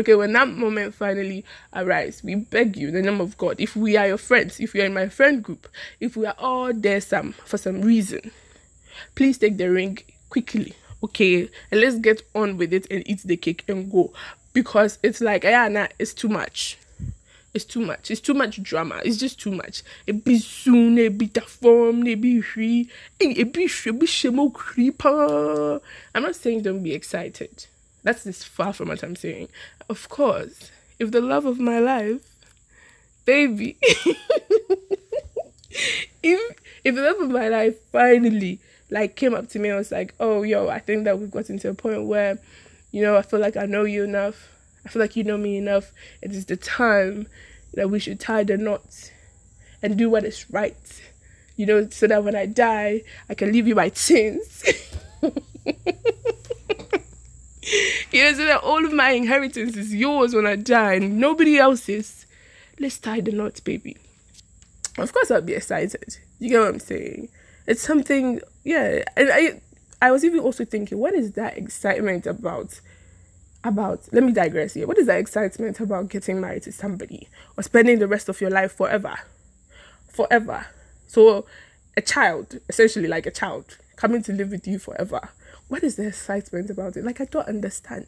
okay, 0.00 0.14
when 0.14 0.32
that 0.32 0.48
moment 0.48 0.94
finally 0.94 1.44
arrives, 1.74 2.22
we 2.22 2.34
beg 2.34 2.76
you 2.76 2.88
in 2.88 2.94
the 2.94 3.02
name 3.02 3.20
of 3.20 3.36
God, 3.38 3.56
if 3.58 3.76
we 3.76 3.96
are 3.96 4.06
your 4.06 4.18
friends, 4.18 4.60
if 4.60 4.72
we 4.72 4.82
are 4.82 4.86
in 4.86 4.94
my 4.94 5.08
friend 5.08 5.42
group, 5.42 5.68
if 6.00 6.16
we 6.16 6.26
are 6.26 6.36
all 6.38 6.72
there 6.72 7.00
some 7.00 7.32
for 7.44 7.58
some 7.58 7.82
reason, 7.82 8.30
please 9.14 9.38
take 9.38 9.56
the 9.56 9.70
ring 9.70 9.98
quickly, 10.28 10.74
okay, 11.04 11.48
and 11.70 11.80
let's 11.80 11.98
get 11.98 12.22
on 12.34 12.56
with 12.56 12.72
it 12.72 12.86
and 12.90 13.08
eat 13.08 13.22
the 13.22 13.36
cake 13.36 13.64
and 13.68 13.90
go 13.90 14.12
because 14.52 14.98
it's 15.02 15.20
like 15.20 15.44
nah, 15.44 15.86
it's 15.98 16.14
too 16.14 16.28
much. 16.28 16.78
It's 17.52 17.64
too 17.64 17.80
much. 17.80 18.12
It's 18.12 18.20
too 18.20 18.34
much 18.34 18.62
drama. 18.62 19.00
It's 19.04 19.16
just 19.16 19.40
too 19.40 19.50
much. 19.50 19.82
It 20.06 20.24
be 20.24 20.38
soon, 20.38 20.98
it 20.98 21.18
be 21.18 21.26
the 21.26 21.40
form, 21.40 22.06
it 22.06 22.20
be 22.20 22.40
free, 22.40 22.88
it 23.18 23.52
be 23.52 23.62
be 23.62 23.66
shemo 23.66 24.38
oh, 24.38 24.50
creeper. 24.50 25.80
I'm 26.14 26.22
not 26.22 26.36
saying 26.36 26.62
don't 26.62 26.82
be 26.82 26.94
excited. 26.94 27.66
That's 28.02 28.26
as 28.26 28.44
far 28.44 28.72
from 28.72 28.88
what 28.88 29.02
I'm 29.02 29.16
saying. 29.16 29.48
Of 29.90 30.08
course, 30.08 30.70
if 30.98 31.10
the 31.10 31.20
love 31.20 31.44
of 31.44 31.58
my 31.60 31.80
life, 31.80 32.22
baby, 33.26 33.76
if 36.22 36.56
if 36.84 36.94
the 36.94 37.02
love 37.02 37.20
of 37.20 37.30
my 37.30 37.48
life 37.48 37.76
finally 37.92 38.60
like 38.90 39.16
came 39.16 39.34
up 39.34 39.48
to 39.50 39.58
me 39.58 39.68
and 39.68 39.78
was 39.78 39.92
like, 39.92 40.14
oh 40.20 40.42
yo, 40.42 40.68
I 40.68 40.78
think 40.78 41.04
that 41.04 41.18
we've 41.18 41.30
gotten 41.30 41.58
to 41.60 41.70
a 41.70 41.74
point 41.74 42.04
where, 42.06 42.38
you 42.92 43.02
know, 43.02 43.16
I 43.16 43.22
feel 43.22 43.40
like 43.40 43.56
I 43.56 43.66
know 43.66 43.84
you 43.84 44.04
enough 44.04 44.48
I 44.84 44.88
feel 44.88 45.00
like 45.02 45.14
you 45.14 45.24
know 45.24 45.36
me 45.36 45.58
enough. 45.58 45.92
It 46.22 46.32
is 46.32 46.46
the 46.46 46.56
time 46.56 47.26
that 47.74 47.90
we 47.90 47.98
should 47.98 48.18
tie 48.18 48.44
the 48.44 48.56
knot 48.56 49.12
and 49.82 49.98
do 49.98 50.08
what 50.08 50.24
is 50.24 50.50
right. 50.50 51.02
You 51.56 51.66
know, 51.66 51.88
so 51.90 52.06
that 52.06 52.24
when 52.24 52.34
I 52.34 52.46
die, 52.46 53.02
I 53.28 53.34
can 53.34 53.52
leave 53.52 53.68
you 53.68 53.74
my 53.74 53.90
sins. 53.90 54.64
you 58.12 58.24
know, 58.24 58.32
so 58.32 58.44
that 58.46 58.60
all 58.62 58.84
of 58.84 58.92
my 58.92 59.10
inheritance 59.10 59.76
is 59.76 59.94
yours 59.94 60.34
when 60.34 60.46
I 60.46 60.56
die 60.56 60.94
and 60.94 61.18
nobody 61.18 61.58
else's. 61.58 62.26
Let's 62.78 62.98
tie 62.98 63.20
the 63.20 63.32
knot, 63.32 63.60
baby. 63.64 63.96
Of 64.98 65.12
course, 65.12 65.30
I'll 65.30 65.42
be 65.42 65.54
excited. 65.54 66.18
You 66.38 66.50
get 66.50 66.60
what 66.60 66.68
I'm 66.68 66.80
saying? 66.80 67.28
It's 67.66 67.82
something, 67.82 68.40
yeah. 68.64 69.04
And 69.16 69.30
I, 69.30 69.60
I 70.02 70.10
was 70.10 70.24
even 70.24 70.40
also 70.40 70.64
thinking, 70.64 70.98
what 70.98 71.14
is 71.14 71.32
that 71.32 71.56
excitement 71.56 72.26
about? 72.26 72.80
about 73.62 74.08
let 74.12 74.22
me 74.22 74.32
digress 74.32 74.74
here 74.74 74.86
what 74.86 74.96
is 74.98 75.06
that 75.06 75.18
excitement 75.18 75.80
about 75.80 76.08
getting 76.08 76.40
married 76.40 76.62
to 76.62 76.72
somebody 76.72 77.28
or 77.56 77.62
spending 77.62 77.98
the 77.98 78.08
rest 78.08 78.28
of 78.28 78.40
your 78.40 78.50
life 78.50 78.72
forever 78.72 79.14
forever 80.08 80.66
so 81.06 81.44
a 81.96 82.00
child 82.00 82.58
essentially 82.68 83.06
like 83.06 83.26
a 83.26 83.30
child 83.30 83.76
coming 84.00 84.22
to 84.22 84.32
live 84.32 84.50
with 84.50 84.66
you 84.66 84.78
forever 84.78 85.28
what 85.68 85.82
is 85.82 85.96
the 85.96 86.06
excitement 86.06 86.70
about 86.70 86.96
it 86.96 87.04
like 87.04 87.20
i 87.20 87.24
don't 87.26 87.46
understand 87.48 88.06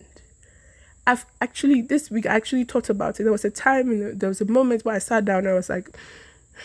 i've 1.07 1.27
actually 1.41 1.83
this 1.83 2.11
week 2.11 2.25
i 2.25 2.35
actually 2.35 2.65
thought 2.65 2.89
about 2.89 3.21
it 3.21 3.25
there 3.25 3.33
was 3.33 3.45
a 3.45 3.51
time 3.51 4.17
there 4.19 4.29
was 4.29 4.41
a 4.41 4.47
moment 4.47 4.85
where 4.85 4.95
i 4.95 4.99
sat 4.99 5.25
down 5.25 5.41
and 5.41 5.51
i 5.51 5.55
was 5.55 5.69
like 5.69 5.95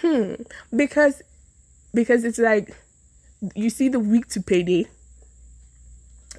hmm 0.02 0.36
because 0.76 1.22
because 1.94 2.24
it's 2.24 2.40
like 2.40 2.74
you 3.54 3.70
see 3.70 3.90
the 3.90 4.00
week 4.00 4.28
to 4.28 4.42
payday 4.42 4.86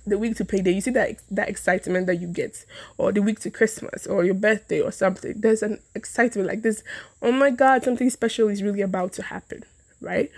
the 0.09 0.19
week 0.19 0.37
to 0.37 0.45
payday, 0.45 0.73
you 0.73 0.81
see 0.81 0.91
that 0.93 1.17
that 1.31 1.49
excitement 1.49 2.07
that 2.07 2.17
you 2.17 2.27
get, 2.27 2.65
or 2.97 3.13
the 3.13 3.23
week 3.23 3.41
to 3.41 3.51
Christmas, 3.51 4.07
or 4.07 4.25
your 4.25 4.35
birthday, 4.35 4.81
or 4.81 4.91
something. 4.91 5.35
There's 5.37 5.63
an 5.63 5.81
excitement 5.95 6.49
like 6.49 6.63
this. 6.63 6.83
Oh 7.23 7.33
my 7.33 7.51
God, 7.51 7.85
something 7.85 8.11
special 8.11 8.49
is 8.49 8.63
really 8.63 8.81
about 8.81 9.13
to 9.15 9.23
happen, 9.23 9.65
right? 10.01 10.31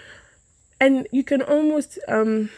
And 0.81 1.07
you 1.13 1.23
can 1.23 1.43
almost 1.43 1.99
um 2.09 2.51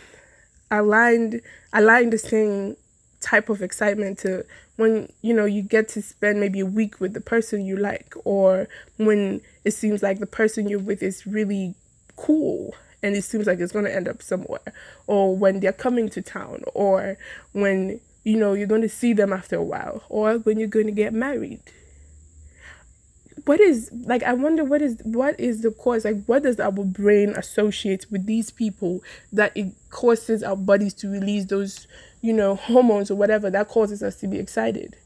align 0.71 1.41
align 1.73 2.11
the 2.11 2.19
same 2.19 2.76
type 3.21 3.49
of 3.49 3.62
excitement 3.62 4.19
to 4.19 4.45
when 4.76 5.12
you 5.23 5.35
know 5.35 5.45
you 5.45 5.62
get 5.62 5.88
to 5.88 6.02
spend 6.02 6.41
maybe 6.41 6.61
a 6.61 6.67
week 6.67 7.00
with 7.00 7.12
the 7.14 7.21
person 7.21 7.64
you 7.64 7.76
like, 7.76 8.14
or 8.25 8.69
when 8.97 9.41
it 9.64 9.73
seems 9.73 10.02
like 10.02 10.19
the 10.19 10.26
person 10.26 10.69
you're 10.69 10.79
with 10.79 11.02
is 11.02 11.26
really 11.26 11.75
cool 12.17 12.75
and 13.02 13.17
it 13.17 13.23
seems 13.23 13.47
like 13.47 13.59
it's 13.59 13.73
going 13.73 13.85
to 13.85 13.95
end 13.95 14.09
up 14.09 14.23
somewhere 14.23 14.61
or 15.07 15.37
when 15.37 15.61
they're 15.61 15.73
coming 15.73 16.09
to 16.09 16.23
town 16.23 16.62
or 16.75 17.19
when 17.52 18.00
you 18.25 18.37
know 18.37 18.52
you're 18.52 18.67
going 18.67 18.83
to 18.83 18.88
see 18.88 19.12
them 19.12 19.33
after 19.33 19.57
a 19.57 19.62
while 19.62 20.02
or 20.09 20.38
when 20.38 20.59
you're 20.59 20.69
going 20.69 20.87
to 20.87 20.93
get 20.93 21.12
married 21.12 21.61
what 23.45 23.61
is 23.61 23.91
like 24.05 24.23
i 24.23 24.33
wonder 24.33 24.65
what 24.65 24.83
is 24.83 25.01
what 25.05 25.39
is 25.39 25.63
the 25.63 25.71
cause 25.71 26.05
like 26.05 26.23
what 26.27 26.43
does 26.43 26.61
our 26.61 26.71
brain 26.71 27.31
associate 27.31 28.07
with 28.11 28.27
these 28.27 28.51
people 28.51 29.03
that 29.33 29.53
it 29.57 29.73
causes 29.91 30.43
our 30.43 30.57
bodies 30.57 30.95
to 30.95 31.09
release 31.09 31.45
those 31.47 31.87
you 32.21 32.33
know 32.33 32.55
hormones 32.55 33.11
or 33.11 33.15
whatever 33.15 33.51
that 33.51 33.69
causes 33.69 34.03
us 34.03 34.17
to 34.21 34.27
be 34.27 34.39
excited 34.39 34.97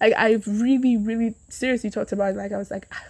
like 0.00 0.12
i've 0.16 0.46
really 0.46 0.96
really 0.96 1.34
seriously 1.48 1.90
talked 1.90 2.12
about 2.12 2.32
it 2.34 2.36
like 2.36 2.52
i 2.52 2.58
was 2.58 2.70
like 2.70 2.86
ah. 2.92 3.04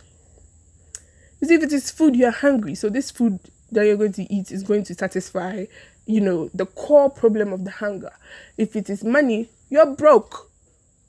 because 1.38 1.50
if 1.50 1.62
it 1.62 1.72
is 1.72 1.90
food 1.90 2.14
you're 2.14 2.30
hungry 2.30 2.74
so 2.74 2.88
this 2.88 3.10
food 3.10 3.40
that 3.72 3.86
you're 3.86 3.96
going 3.96 4.12
to 4.12 4.32
eat 4.32 4.50
is 4.50 4.62
going 4.62 4.84
to 4.84 4.94
satisfy, 4.94 5.64
you 6.06 6.20
know, 6.20 6.50
the 6.54 6.66
core 6.66 7.10
problem 7.10 7.52
of 7.52 7.64
the 7.64 7.70
hunger. 7.70 8.12
If 8.56 8.76
it 8.76 8.88
is 8.88 9.04
money, 9.04 9.48
you're 9.68 9.94
broke. 9.94 10.47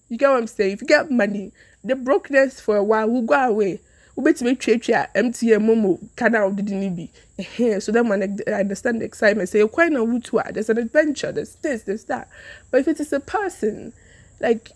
You 0.10 0.18
get 0.18 0.30
what 0.30 0.38
I'm 0.38 0.48
saying? 0.48 0.74
If 0.74 0.82
you 0.82 0.88
get 0.88 1.10
money, 1.10 1.52
the 1.84 1.96
brokenness 1.96 2.60
for 2.60 2.76
a 2.76 2.84
while 2.84 3.10
will 3.10 3.22
go 3.22 3.50
away. 3.50 3.80
wobɛtumi 4.18 4.52
atwatwa 4.58 5.08
mtn 5.16 5.62
momo 5.64 5.98
kana 6.18 6.44
a 6.44 6.50
wodede 6.50 6.72
no 6.72 6.90
bi 6.90 7.80
so 7.80 7.90
that 7.94 8.04
man 8.04 8.38
I 8.48 8.52
understand 8.52 9.00
the 9.00 9.06
excitement 9.06 9.48
say 9.48 9.66
kwan 9.66 9.94
na 9.94 10.00
wotu 10.02 10.42
a 10.46 10.52
there's 10.52 10.70
an 10.70 10.78
adventure 10.78 11.32
there's 11.32 11.56
this 11.56 11.84
there's 11.84 12.04
that 12.06 12.28
but 12.70 12.82
if 12.82 12.90
it 12.90 13.00
is 13.00 13.14
a 13.14 13.22
person 13.22 13.94
like 14.42 14.72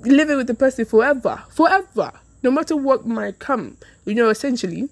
living 0.00 0.36
with 0.36 0.46
the 0.46 0.52
person 0.52 0.84
forever 0.84 1.42
forever 1.48 2.12
no 2.42 2.50
matter 2.50 2.76
what 2.76 3.06
might 3.06 3.38
come 3.38 3.78
you 4.04 4.14
know 4.14 4.28
essentially 4.28 4.90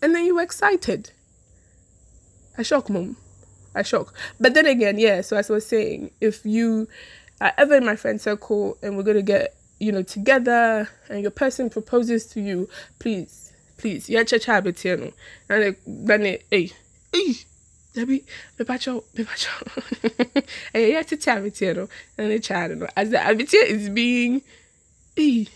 and 0.00 0.14
then 0.14 0.24
you're 0.24 0.42
excited. 0.42 1.10
I 2.56 2.62
shock, 2.62 2.88
mom. 2.88 3.16
I 3.74 3.82
shock. 3.82 4.14
But 4.40 4.54
then 4.54 4.66
again, 4.66 4.98
yeah. 4.98 5.20
So 5.22 5.36
as 5.36 5.50
I 5.50 5.54
was 5.54 5.66
saying, 5.66 6.10
if 6.20 6.44
you 6.44 6.88
are 7.40 7.52
ever 7.58 7.76
in 7.76 7.84
my 7.84 7.96
friend 7.96 8.20
circle 8.20 8.78
and 8.82 8.96
we're 8.96 9.02
gonna 9.02 9.22
get 9.22 9.54
you 9.78 9.92
know 9.92 10.02
together, 10.02 10.88
and 11.08 11.22
your 11.22 11.30
person 11.30 11.70
proposes 11.70 12.26
to 12.26 12.40
you, 12.40 12.68
please, 12.98 13.52
please, 13.76 14.08
yeah, 14.08 14.24
cha 14.24 14.38
cha 14.38 14.60
betiano, 14.60 15.12
and 15.48 15.76
then 15.86 16.26
it, 16.26 16.46
hey, 16.50 16.72
hey. 17.12 17.34
Debbie, 17.94 18.24
me 18.58 18.64
pacho, 18.64 19.02
me 19.16 19.24
pacho. 19.24 19.50
And 20.74 20.86
yeah, 20.86 21.02
to 21.02 21.16
tell 21.16 21.40
me, 21.40 21.50
and 21.60 22.30
the 22.30 22.38
child, 22.38 22.84
as 22.96 23.10
the 23.10 23.16
abitia 23.16 23.64
is 23.64 23.88
being, 23.88 24.42
hey, 25.16 25.48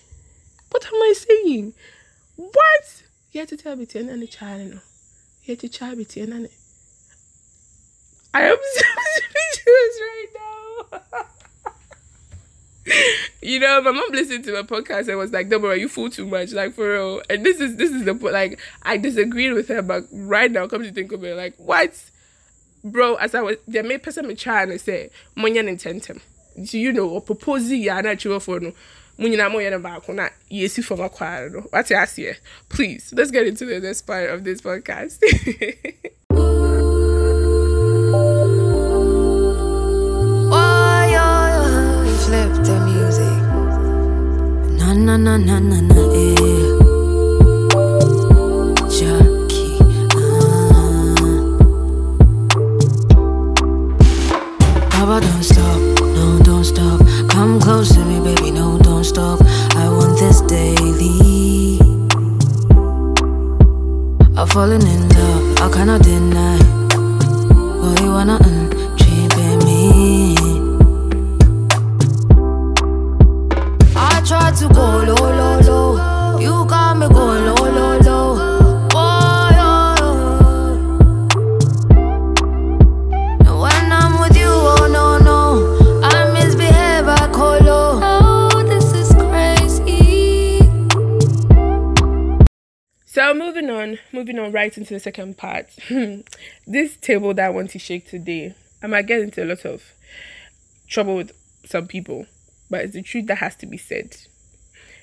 what 0.70 0.84
am 0.86 0.94
I 0.94 1.14
saying? 1.16 1.74
What? 2.36 3.02
yɛte 3.34 3.56
tell 3.62 3.76
me 3.76 3.86
no 3.94 4.80
yɛte 5.46 5.68
kyaa 5.72 5.96
bi 5.96 6.04
tiɛ 6.04 6.28
na 6.28 6.38
ne 6.38 6.48
I 8.34 8.42
am 8.48 8.56
so 8.74 8.84
speechless 9.16 10.00
right 10.08 10.32
now. 10.34 11.24
you 13.42 13.60
know, 13.60 13.80
my 13.80 13.92
mom 13.92 14.10
listened 14.10 14.44
to 14.44 14.52
my 14.52 14.62
podcast 14.62 15.08
and 15.08 15.18
was 15.18 15.32
like, 15.32 15.48
Deborah, 15.48 15.78
you 15.78 15.88
fool 15.88 16.10
too 16.10 16.26
much, 16.26 16.52
like 16.52 16.74
for 16.74 16.92
real. 16.92 17.22
And 17.30 17.44
this 17.44 17.60
is 17.60 17.76
this 17.76 17.90
is 17.90 18.04
the 18.04 18.14
point. 18.14 18.34
Like 18.34 18.60
I 18.82 18.96
disagreed 18.96 19.52
with 19.52 19.68
her, 19.68 19.82
but 19.82 20.04
right 20.12 20.50
now, 20.50 20.66
come 20.66 20.82
to 20.82 20.92
think 20.92 21.12
of 21.12 21.22
it, 21.24 21.36
like 21.36 21.54
what, 21.56 21.92
bro? 22.84 23.14
As 23.16 23.34
I 23.34 23.42
was, 23.42 23.56
they 23.68 23.82
made 23.82 24.02
person 24.02 24.26
me 24.26 24.34
try 24.34 24.62
and 24.62 24.80
say, 24.80 25.10
"Monyan 25.36 25.68
intentem." 25.68 26.20
So 26.66 26.76
you 26.76 26.92
know, 26.92 27.08
or 27.08 27.20
propose 27.20 27.70
ya 27.70 28.02
chiwo 28.02 28.40
for 28.42 28.60
no. 28.60 28.72
Munyina 29.18 29.50
mo 29.52 29.58
yana 29.58 29.80
baako 29.80 30.14
na 30.14 30.30
yesi 30.50 30.82
for 30.82 30.96
makwara 30.96 31.52
no. 31.52 31.60
What 31.60 31.88
you 31.90 31.96
ask 31.96 32.16
here? 32.16 32.36
Please, 32.68 33.12
let's 33.16 33.30
get 33.30 33.46
into 33.46 33.66
the 33.66 33.78
next 33.78 34.02
part 34.02 34.30
of 34.30 34.42
this 34.42 34.60
podcast. 34.60 35.20
Na 44.92 45.16
na 45.16 45.16
na 45.16 45.38
na 45.38 45.58
na 45.58 45.80
na, 45.80 45.94
eh. 46.12 46.36
Gyakie, 48.92 49.80
ah. 50.12 51.16
Baba, 54.92 55.16
don't 55.24 55.42
stop, 55.42 55.80
no, 56.12 56.38
don't 56.44 56.64
stop. 56.64 57.00
Come 57.30 57.58
close 57.58 57.88
to 57.94 58.04
me, 58.04 58.20
baby, 58.20 58.50
no, 58.50 58.76
don't 58.78 59.02
stop. 59.04 59.40
I 59.76 59.88
want 59.88 60.18
this 60.18 60.42
daily. 60.42 61.80
I've 64.36 64.50
fallen 64.50 64.84
in 64.86 65.08
love, 65.08 65.56
I 65.62 65.68
cannot 65.72 66.02
deny. 66.02 66.58
Boy, 67.80 67.94
you 68.04 68.10
wanna 68.12 68.36
To 74.22 74.68
go 74.68 75.02
low, 75.02 75.14
low, 75.14 75.58
low. 75.60 76.38
You 76.38 76.64
got 76.66 76.96
me 76.96 77.06
low, 77.06 77.38
low, 77.40 77.98
low. 77.98 78.88
Oh, 78.94 79.50
oh. 79.98 80.18
And 83.40 83.60
when 83.60 83.92
I'm 83.92 84.20
with 84.20 84.36
you, 84.36 84.46
oh 84.46 84.88
no, 84.90 85.18
no. 85.18 86.00
I 86.04 86.32
misbehave, 86.32 87.08
I 87.08 87.28
call 87.32 87.58
low. 87.60 88.00
Oh, 88.02 88.62
this 88.62 88.92
is 88.94 89.12
crazy. 89.14 90.60
So 93.06 93.34
moving 93.34 93.70
on, 93.70 93.98
moving 94.12 94.38
on 94.38 94.52
right 94.52 94.76
into 94.78 94.94
the 94.94 95.00
second 95.00 95.36
part. 95.36 95.66
this 96.66 96.96
table 96.96 97.34
that 97.34 97.46
I 97.46 97.50
want 97.50 97.70
to 97.70 97.78
shake 97.80 98.06
today, 98.06 98.54
I 98.82 98.86
might 98.86 99.06
get 99.08 99.20
into 99.20 99.42
a 99.42 99.46
lot 99.46 99.64
of 99.64 99.82
trouble 100.88 101.16
with 101.16 101.32
some 101.64 101.86
people, 101.88 102.26
but 102.72 102.80
it's 102.80 102.94
the 102.94 103.02
truth 103.02 103.26
that 103.26 103.36
has 103.36 103.54
to 103.56 103.66
be 103.66 103.76
said. 103.76 104.16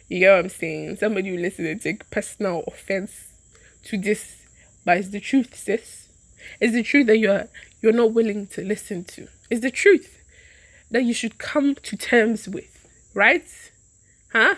You 0.07 0.17
get 0.17 0.31
what 0.31 0.39
I'm 0.39 0.49
saying? 0.49 0.95
Somebody 0.95 1.31
will 1.31 1.39
listen 1.39 1.67
and 1.67 1.79
take 1.79 2.09
personal 2.09 2.63
offense 2.65 3.31
to 3.83 3.95
this, 3.95 4.37
but 4.83 4.97
it's 4.97 5.09
the 5.09 5.19
truth, 5.19 5.53
sis. 5.55 6.09
It's 6.59 6.73
the 6.73 6.81
truth 6.81 7.05
that 7.05 7.19
you're 7.19 7.47
you're 7.79 7.93
not 7.93 8.11
willing 8.11 8.47
to 8.47 8.63
listen 8.63 9.03
to. 9.03 9.27
It's 9.51 9.61
the 9.61 9.69
truth 9.69 10.19
that 10.89 11.03
you 11.03 11.13
should 11.13 11.37
come 11.37 11.75
to 11.75 11.95
terms 11.95 12.49
with, 12.49 12.87
right? 13.13 13.47
Huh? 14.33 14.55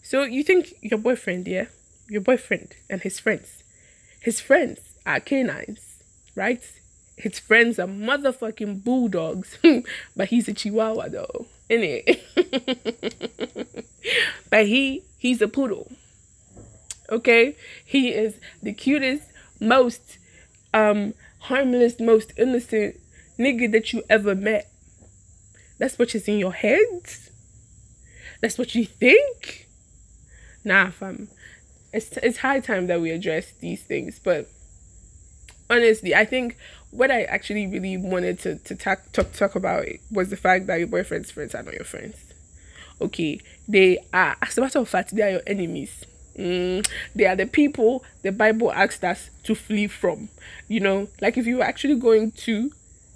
So 0.00 0.22
you 0.22 0.44
think 0.44 0.74
your 0.80 1.00
boyfriend, 1.00 1.48
yeah? 1.48 1.66
Your 2.08 2.20
boyfriend 2.20 2.76
and 2.88 3.02
his 3.02 3.18
friends. 3.18 3.64
His 4.20 4.40
friends 4.40 4.78
are 5.04 5.18
canines, 5.18 6.04
right? 6.36 6.62
His 7.16 7.40
friends 7.40 7.80
are 7.80 7.88
motherfucking 7.88 8.84
bulldogs. 8.84 9.58
but 10.16 10.28
he's 10.28 10.46
a 10.46 10.54
chihuahua 10.54 11.08
though. 11.08 11.46
Innit? 11.70 12.20
but 14.50 14.66
he 14.66 15.02
he's 15.18 15.40
a 15.40 15.48
poodle. 15.48 15.90
Okay? 17.10 17.56
He 17.84 18.10
is 18.10 18.38
the 18.62 18.72
cutest, 18.72 19.24
most 19.60 20.18
um 20.72 21.14
harmless, 21.40 22.00
most 22.00 22.32
innocent 22.36 22.96
nigga 23.38 23.70
that 23.72 23.92
you 23.92 24.02
ever 24.08 24.34
met. 24.34 24.70
That's 25.78 25.98
what 25.98 26.14
is 26.14 26.28
in 26.28 26.38
your 26.38 26.52
head? 26.52 26.80
That's 28.40 28.58
what 28.58 28.74
you 28.74 28.84
think? 28.84 29.68
Nah, 30.64 30.90
fam. 30.90 31.28
It's 31.92 32.16
it's 32.18 32.38
high 32.38 32.60
time 32.60 32.86
that 32.88 33.00
we 33.00 33.10
address 33.10 33.52
these 33.60 33.82
things. 33.82 34.20
But 34.22 34.48
honestly, 35.68 36.14
I 36.14 36.24
think 36.24 36.56
what 36.94 37.10
I 37.10 37.24
actually 37.24 37.66
really 37.66 37.96
wanted 37.96 38.38
to 38.40 38.56
to 38.56 38.74
talk 38.74 39.10
talk, 39.12 39.32
talk 39.32 39.54
about 39.56 39.86
was 40.10 40.30
the 40.30 40.36
fact 40.36 40.68
that 40.68 40.76
your 40.76 40.86
boyfriend's 40.86 41.30
friends 41.30 41.54
are 41.54 41.62
not 41.62 41.74
your 41.74 41.84
friends. 41.84 42.16
Okay, 43.00 43.40
they 43.66 43.98
are. 44.12 44.36
As 44.40 44.56
a 44.56 44.60
matter 44.60 44.78
of 44.78 44.88
fact, 44.88 45.14
they 45.14 45.22
are 45.22 45.30
your 45.30 45.42
enemies. 45.46 46.04
Mm, 46.38 46.86
they 47.14 47.26
are 47.26 47.36
the 47.36 47.46
people 47.46 48.04
the 48.22 48.32
Bible 48.32 48.72
asked 48.72 49.04
us 49.04 49.30
to 49.42 49.54
flee 49.54 49.88
from. 49.88 50.28
You 50.68 50.80
know, 50.80 51.08
like 51.20 51.36
if 51.36 51.46
you 51.46 51.58
were 51.58 51.64
actually 51.64 51.96
going 51.96 52.30
to 52.32 52.70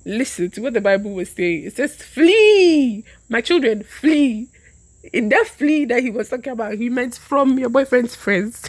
listen 0.05 0.51
to 0.51 0.63
what 0.63 0.75
the 0.75 0.81
Bible 0.81 1.13
was 1.13 1.31
saying, 1.31 1.65
it 1.65 1.77
says, 1.77 1.97
"Flee, 1.97 3.05
my 3.29 3.41
children, 3.41 3.85
flee." 3.85 4.49
In 5.13 5.29
that 5.31 5.47
flea 5.47 5.85
that 5.87 6.03
he 6.03 6.11
was 6.11 6.29
talking 6.29 6.53
about, 6.53 6.75
he 6.75 6.89
meant 6.89 7.17
from 7.17 7.59
your 7.59 7.69
boyfriend's 7.69 8.15
friends, 8.15 8.69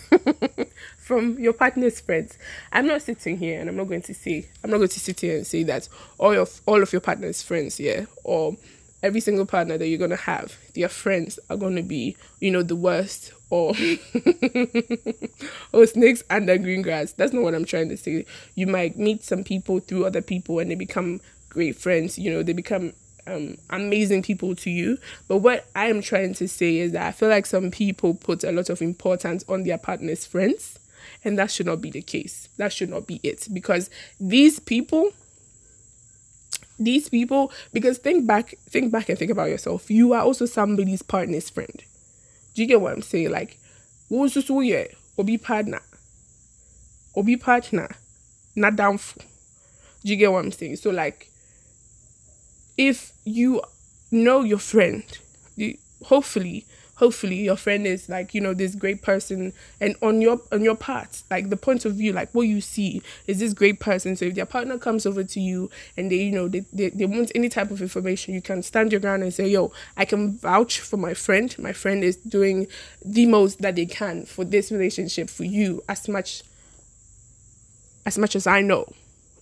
from 0.97 1.37
your 1.39 1.53
partner's 1.53 1.99
friends. 1.99 2.37
I'm 2.71 2.87
not 2.87 3.01
sitting 3.01 3.37
here 3.37 3.59
and 3.59 3.69
I'm 3.69 3.75
not 3.75 3.87
going 3.87 4.01
to 4.03 4.13
say, 4.13 4.47
I'm 4.63 4.69
not 4.69 4.77
going 4.77 4.89
to 4.89 4.99
sit 4.99 5.19
here 5.19 5.37
and 5.37 5.47
say 5.47 5.63
that 5.63 5.89
all 6.17 6.37
of 6.37 6.61
all 6.65 6.81
of 6.81 6.91
your 6.93 7.01
partner's 7.01 7.41
friends, 7.41 7.79
yeah, 7.79 8.05
or 8.23 8.57
every 9.01 9.21
single 9.21 9.45
partner 9.45 9.77
that 9.77 9.87
you're 9.87 9.99
gonna 9.99 10.15
have, 10.15 10.57
their 10.75 10.89
friends 10.89 11.39
are 11.49 11.57
gonna 11.57 11.83
be, 11.83 12.15
you 12.39 12.51
know, 12.51 12.63
the 12.63 12.75
worst 12.75 13.33
or 13.49 13.73
or 15.73 15.85
snakes 15.85 16.23
under 16.29 16.57
green 16.57 16.81
grass. 16.81 17.13
That's 17.13 17.33
not 17.33 17.43
what 17.43 17.55
I'm 17.55 17.65
trying 17.65 17.89
to 17.89 17.97
say. 17.97 18.25
You 18.55 18.67
might 18.67 18.97
meet 18.97 19.23
some 19.23 19.43
people 19.43 19.79
through 19.79 20.05
other 20.05 20.21
people 20.21 20.59
and 20.59 20.69
they 20.69 20.75
become 20.75 21.21
great 21.49 21.75
friends, 21.75 22.19
you 22.19 22.31
know, 22.31 22.43
they 22.43 22.53
become 22.53 22.93
um, 23.29 23.57
amazing 23.69 24.23
people 24.23 24.55
to 24.55 24.69
you. 24.69 24.97
But 25.27 25.37
what 25.37 25.67
I 25.75 25.87
am 25.87 26.01
trying 26.01 26.33
to 26.35 26.47
say 26.47 26.77
is 26.77 26.91
that 26.93 27.07
I 27.07 27.11
feel 27.11 27.29
like 27.29 27.45
some 27.45 27.71
people 27.71 28.13
put 28.13 28.43
a 28.43 28.51
lot 28.51 28.69
of 28.69 28.81
importance 28.81 29.43
on 29.47 29.63
their 29.63 29.77
partner's 29.77 30.25
friends, 30.25 30.79
and 31.23 31.37
that 31.37 31.51
should 31.51 31.65
not 31.65 31.81
be 31.81 31.91
the 31.91 32.01
case. 32.01 32.49
That 32.57 32.73
should 32.73 32.89
not 32.89 33.07
be 33.07 33.19
it 33.23 33.47
because 33.53 33.89
these 34.19 34.59
people, 34.59 35.11
these 36.77 37.09
people, 37.09 37.51
because 37.73 37.97
think 37.97 38.25
back, 38.25 38.55
think 38.69 38.91
back 38.91 39.09
and 39.09 39.17
think 39.17 39.31
about 39.31 39.49
yourself. 39.49 39.89
You 39.89 40.13
are 40.13 40.21
also 40.21 40.45
somebody's 40.45 41.01
partner's 41.01 41.49
friend. 41.49 41.83
Do 42.55 42.61
you 42.61 42.67
get 42.67 42.81
what 42.81 42.93
I'm 42.93 43.01
saying? 43.01 43.31
Like, 43.31 43.59
what 44.07 44.33
was 44.35 44.49
yeah, 44.65 44.85
or 45.17 45.23
be 45.23 45.37
partner, 45.37 45.81
or 47.13 47.23
be 47.23 47.37
partner, 47.37 47.89
not 48.55 48.75
downfall. 48.75 49.23
Do 50.03 50.11
you 50.11 50.17
get 50.17 50.31
what 50.31 50.43
I'm 50.43 50.51
saying? 50.51 50.77
So 50.77 50.89
like 50.91 51.29
if 52.79 53.11
you 53.25 53.61
know 54.09 54.41
your 54.41 54.57
friend, 54.57 55.03
you, 55.57 55.77
hopefully, 56.05 56.65
hopefully 56.95 57.35
your 57.35 57.57
friend 57.57 57.85
is 57.85 58.07
like 58.07 58.33
you 58.33 58.39
know 58.39 58.53
this 58.53 58.73
great 58.73 59.01
person, 59.01 59.51
and 59.81 59.97
on 60.01 60.21
your 60.21 60.39
on 60.53 60.63
your 60.63 60.75
part, 60.75 61.21
like 61.29 61.49
the 61.49 61.57
point 61.57 61.83
of 61.83 61.95
view, 61.95 62.13
like 62.13 62.29
what 62.31 62.43
you 62.43 62.61
see 62.61 63.01
is 63.27 63.39
this 63.39 63.53
great 63.53 63.81
person. 63.81 64.15
So 64.15 64.25
if 64.25 64.35
their 64.35 64.45
partner 64.45 64.77
comes 64.77 65.05
over 65.05 65.25
to 65.25 65.41
you 65.41 65.69
and 65.97 66.09
they 66.09 66.15
you 66.15 66.31
know 66.31 66.47
they, 66.47 66.61
they, 66.71 66.87
they 66.89 67.05
want 67.05 67.33
any 67.35 67.49
type 67.49 67.69
of 67.69 67.81
information, 67.81 68.33
you 68.33 68.41
can 68.41 68.63
stand 68.63 68.93
your 68.93 69.01
ground 69.01 69.23
and 69.23 69.33
say, 69.33 69.49
yo, 69.49 69.73
I 69.97 70.05
can 70.05 70.37
vouch 70.37 70.79
for 70.79 70.95
my 70.95 71.13
friend. 71.13 71.53
My 71.59 71.73
friend 71.73 72.01
is 72.01 72.15
doing 72.15 72.67
the 73.03 73.25
most 73.25 73.61
that 73.61 73.75
they 73.75 73.87
can 73.87 74.25
for 74.25 74.45
this 74.45 74.71
relationship 74.71 75.29
for 75.29 75.43
you 75.43 75.83
as 75.89 76.07
much 76.07 76.43
as 78.05 78.17
much 78.17 78.37
as 78.37 78.47
I 78.47 78.61
know. 78.61 78.85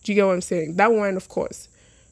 Do 0.04 0.12
you 0.12 0.16
get 0.16 0.26
what 0.26 0.34
I'm 0.34 0.42
saying? 0.42 0.78
That 0.78 0.92
one, 0.92 1.16
of 1.16 1.30
course, 1.30 1.68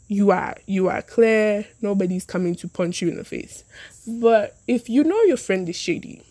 you 0.08 0.32
are 0.32 0.56
you 0.66 0.88
are 0.88 1.02
clear. 1.02 1.66
Nobody's 1.82 2.26
coming 2.26 2.56
to 2.56 2.68
punch 2.68 3.02
you 3.02 3.10
in 3.10 3.18
the 3.18 3.24
face. 3.24 3.64
But 4.08 4.58
if 4.68 4.90
you 4.90 5.04
know 5.04 5.22
your 5.24 5.38
friend 5.38 5.68
is 5.68 5.76
shady, 5.76 6.22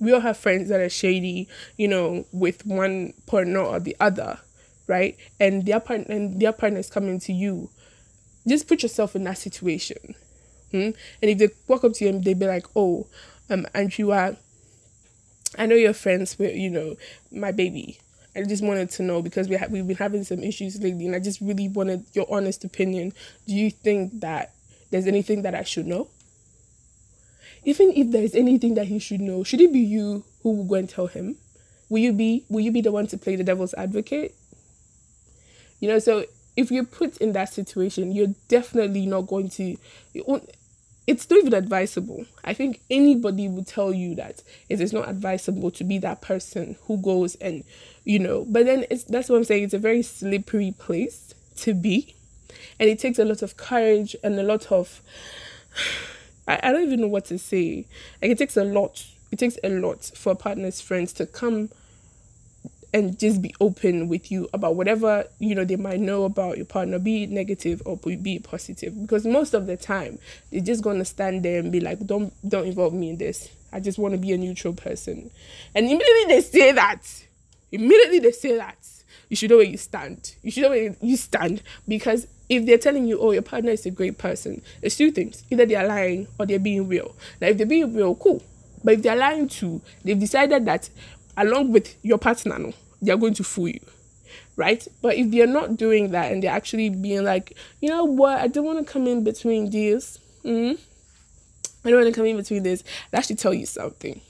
we 0.00 0.12
all 0.12 0.20
have 0.20 0.36
friends 0.36 0.68
that 0.68 0.80
are 0.80 0.88
shady, 0.88 1.48
you 1.76 1.88
know, 1.88 2.26
with 2.32 2.66
one 2.66 3.14
partner 3.26 3.60
or 3.60 3.78
the 3.78 3.96
other, 4.00 4.38
right? 4.88 5.16
And 5.38 5.64
their 5.64 5.80
partner 5.80 6.14
and 6.14 6.40
their 6.40 6.52
partner 6.52 6.80
is 6.80 6.90
coming 6.90 7.20
to 7.20 7.32
you. 7.32 7.70
Just 8.48 8.66
put 8.66 8.82
yourself 8.82 9.14
in 9.14 9.24
that 9.24 9.38
situation. 9.38 10.14
Hmm? 10.72 10.90
And 11.20 11.30
if 11.30 11.38
they 11.38 11.50
walk 11.68 11.84
up 11.84 11.92
to 11.94 12.04
you 12.04 12.10
and 12.10 12.24
they 12.24 12.34
be 12.34 12.46
like, 12.46 12.66
"Oh, 12.74 13.06
um, 13.48 13.66
and 13.74 13.96
you 13.96 14.10
are 14.10 14.36
I 15.58 15.66
know 15.66 15.74
you're 15.74 15.92
friends 15.92 16.38
with, 16.38 16.56
you 16.56 16.70
know, 16.70 16.96
my 17.30 17.52
baby. 17.52 17.98
I 18.34 18.42
just 18.42 18.64
wanted 18.64 18.90
to 18.90 19.02
know 19.02 19.20
because 19.20 19.48
we 19.48 19.56
ha- 19.56 19.66
we've 19.68 19.86
been 19.86 19.96
having 19.96 20.24
some 20.24 20.42
issues 20.42 20.80
lately, 20.80 21.06
and 21.06 21.14
I 21.14 21.18
just 21.18 21.40
really 21.40 21.68
wanted 21.68 22.04
your 22.14 22.26
honest 22.30 22.64
opinion. 22.64 23.12
Do 23.46 23.54
you 23.54 23.70
think 23.70 24.20
that 24.20 24.52
there's 24.90 25.06
anything 25.06 25.42
that 25.42 25.54
I 25.54 25.64
should 25.64 25.86
know? 25.86 26.08
Even 27.64 27.92
if 27.92 28.10
there's 28.10 28.34
anything 28.34 28.74
that 28.74 28.86
he 28.86 28.98
should 28.98 29.20
know, 29.20 29.44
should 29.44 29.60
it 29.60 29.72
be 29.72 29.80
you 29.80 30.24
who 30.42 30.52
will 30.56 30.64
go 30.64 30.74
and 30.76 30.88
tell 30.88 31.06
him? 31.06 31.36
Will 31.88 31.98
you 31.98 32.12
be 32.12 32.44
Will 32.48 32.60
you 32.60 32.72
be 32.72 32.80
the 32.80 32.92
one 32.92 33.06
to 33.08 33.18
play 33.18 33.36
the 33.36 33.44
devil's 33.44 33.74
advocate? 33.74 34.34
You 35.80 35.88
know, 35.88 35.98
so 35.98 36.24
if 36.56 36.70
you're 36.70 36.84
put 36.84 37.18
in 37.18 37.32
that 37.32 37.52
situation, 37.52 38.12
you're 38.12 38.34
definitely 38.48 39.06
not 39.06 39.26
going 39.26 39.50
to. 39.50 39.76
It's 41.06 41.28
not 41.28 41.40
even 41.40 41.54
advisable. 41.54 42.26
I 42.44 42.54
think 42.54 42.80
anybody 42.88 43.48
would 43.48 43.66
tell 43.66 43.92
you 43.92 44.14
that 44.14 44.42
it 44.68 44.80
is 44.80 44.92
not 44.92 45.08
advisable 45.08 45.70
to 45.72 45.84
be 45.84 45.98
that 45.98 46.20
person 46.20 46.76
who 46.84 46.96
goes 46.98 47.34
and, 47.36 47.64
you 48.04 48.18
know. 48.20 48.46
But 48.48 48.66
then 48.66 48.86
it's 48.88 49.04
that's 49.04 49.28
what 49.28 49.36
I'm 49.36 49.44
saying. 49.44 49.64
It's 49.64 49.74
a 49.74 49.78
very 49.78 50.02
slippery 50.02 50.74
place 50.78 51.34
to 51.56 51.74
be, 51.74 52.14
and 52.78 52.88
it 52.88 53.00
takes 53.00 53.18
a 53.18 53.24
lot 53.24 53.42
of 53.42 53.56
courage 53.56 54.14
and 54.22 54.38
a 54.38 54.42
lot 54.44 54.70
of. 54.70 55.02
I, 56.48 56.58
I 56.62 56.72
don't 56.72 56.82
even 56.84 57.00
know 57.00 57.08
what 57.08 57.24
to 57.26 57.38
say. 57.38 57.86
Like 58.20 58.30
it 58.30 58.38
takes 58.38 58.56
a 58.56 58.64
lot. 58.64 59.04
It 59.30 59.38
takes 59.38 59.58
a 59.64 59.70
lot 59.70 60.04
for 60.14 60.34
partners, 60.34 60.80
friends 60.80 61.12
to 61.14 61.26
come 61.26 61.70
and 62.92 63.18
just 63.18 63.40
be 63.40 63.54
open 63.60 64.08
with 64.08 64.30
you 64.30 64.48
about 64.52 64.76
whatever 64.76 65.24
you 65.38 65.54
know 65.54 65.64
they 65.64 65.76
might 65.76 66.00
know 66.00 66.24
about 66.24 66.56
your 66.56 66.66
partner 66.66 66.98
be 66.98 67.26
negative 67.26 67.82
or 67.84 67.96
be 67.96 68.36
it 68.36 68.44
positive. 68.44 69.00
Because 69.00 69.26
most 69.26 69.54
of 69.54 69.66
the 69.66 69.76
time 69.76 70.18
they're 70.50 70.60
just 70.60 70.82
gonna 70.82 71.04
stand 71.04 71.42
there 71.42 71.58
and 71.60 71.72
be 71.72 71.80
like 71.80 72.06
don't 72.06 72.32
don't 72.48 72.66
involve 72.66 72.92
me 72.92 73.10
in 73.10 73.18
this. 73.18 73.48
I 73.72 73.80
just 73.80 73.98
want 73.98 74.12
to 74.12 74.18
be 74.18 74.32
a 74.32 74.36
neutral 74.36 74.74
person. 74.74 75.30
And 75.74 75.86
immediately 75.86 76.24
they 76.28 76.40
say 76.42 76.72
that. 76.72 77.24
Immediately 77.70 78.18
they 78.18 78.32
say 78.32 78.56
that. 78.56 78.76
You 79.30 79.36
should 79.36 79.50
know 79.50 79.56
where 79.56 79.66
you 79.66 79.78
stand. 79.78 80.34
You 80.42 80.50
should 80.50 80.64
know 80.64 80.70
where 80.70 80.94
you 81.00 81.16
stand. 81.16 81.62
Because 81.88 82.26
if 82.50 82.66
they're 82.66 82.76
telling 82.76 83.06
you 83.06 83.18
oh 83.18 83.30
your 83.30 83.42
partner 83.42 83.70
is 83.70 83.86
a 83.86 83.90
great 83.90 84.18
person 84.18 84.60
it's 84.82 84.96
two 84.96 85.10
things. 85.10 85.44
Either 85.50 85.64
they're 85.64 85.86
lying 85.86 86.28
or 86.38 86.44
they're 86.44 86.58
being 86.58 86.86
real. 86.88 87.16
Now 87.40 87.48
if 87.48 87.56
they're 87.56 87.66
being 87.66 87.94
real 87.94 88.14
cool. 88.14 88.42
But 88.84 88.94
if 88.94 89.02
they're 89.02 89.16
lying 89.16 89.48
too 89.48 89.80
they've 90.04 90.18
decided 90.18 90.66
that 90.66 90.90
along 91.36 91.72
with 91.72 91.96
your 92.02 92.18
partner 92.18 92.58
no, 92.58 92.72
they're 93.00 93.16
going 93.16 93.34
to 93.34 93.44
fool 93.44 93.68
you 93.68 93.80
right? 94.56 94.86
But 95.00 95.16
if 95.16 95.30
they're 95.30 95.46
not 95.46 95.76
doing 95.76 96.10
that 96.10 96.30
and 96.30 96.42
they're 96.42 96.52
actually 96.52 96.90
being 96.90 97.24
like 97.24 97.56
you 97.80 97.88
know 97.88 98.04
what? 98.04 98.38
I 98.38 98.48
don't 98.48 98.64
want 98.64 98.86
to 98.86 98.92
come 98.92 99.06
in 99.06 99.24
between 99.24 99.70
this. 99.70 100.18
Mm 100.44 100.78
i 101.84 101.90
don't 101.90 102.00
want 102.00 102.14
to 102.14 102.18
come 102.18 102.26
in 102.26 102.36
between 102.36 102.62
this. 102.62 102.84
That 103.10 103.24
should 103.24 103.38
tell 103.38 103.54
you 103.54 103.66
something. 103.66 104.20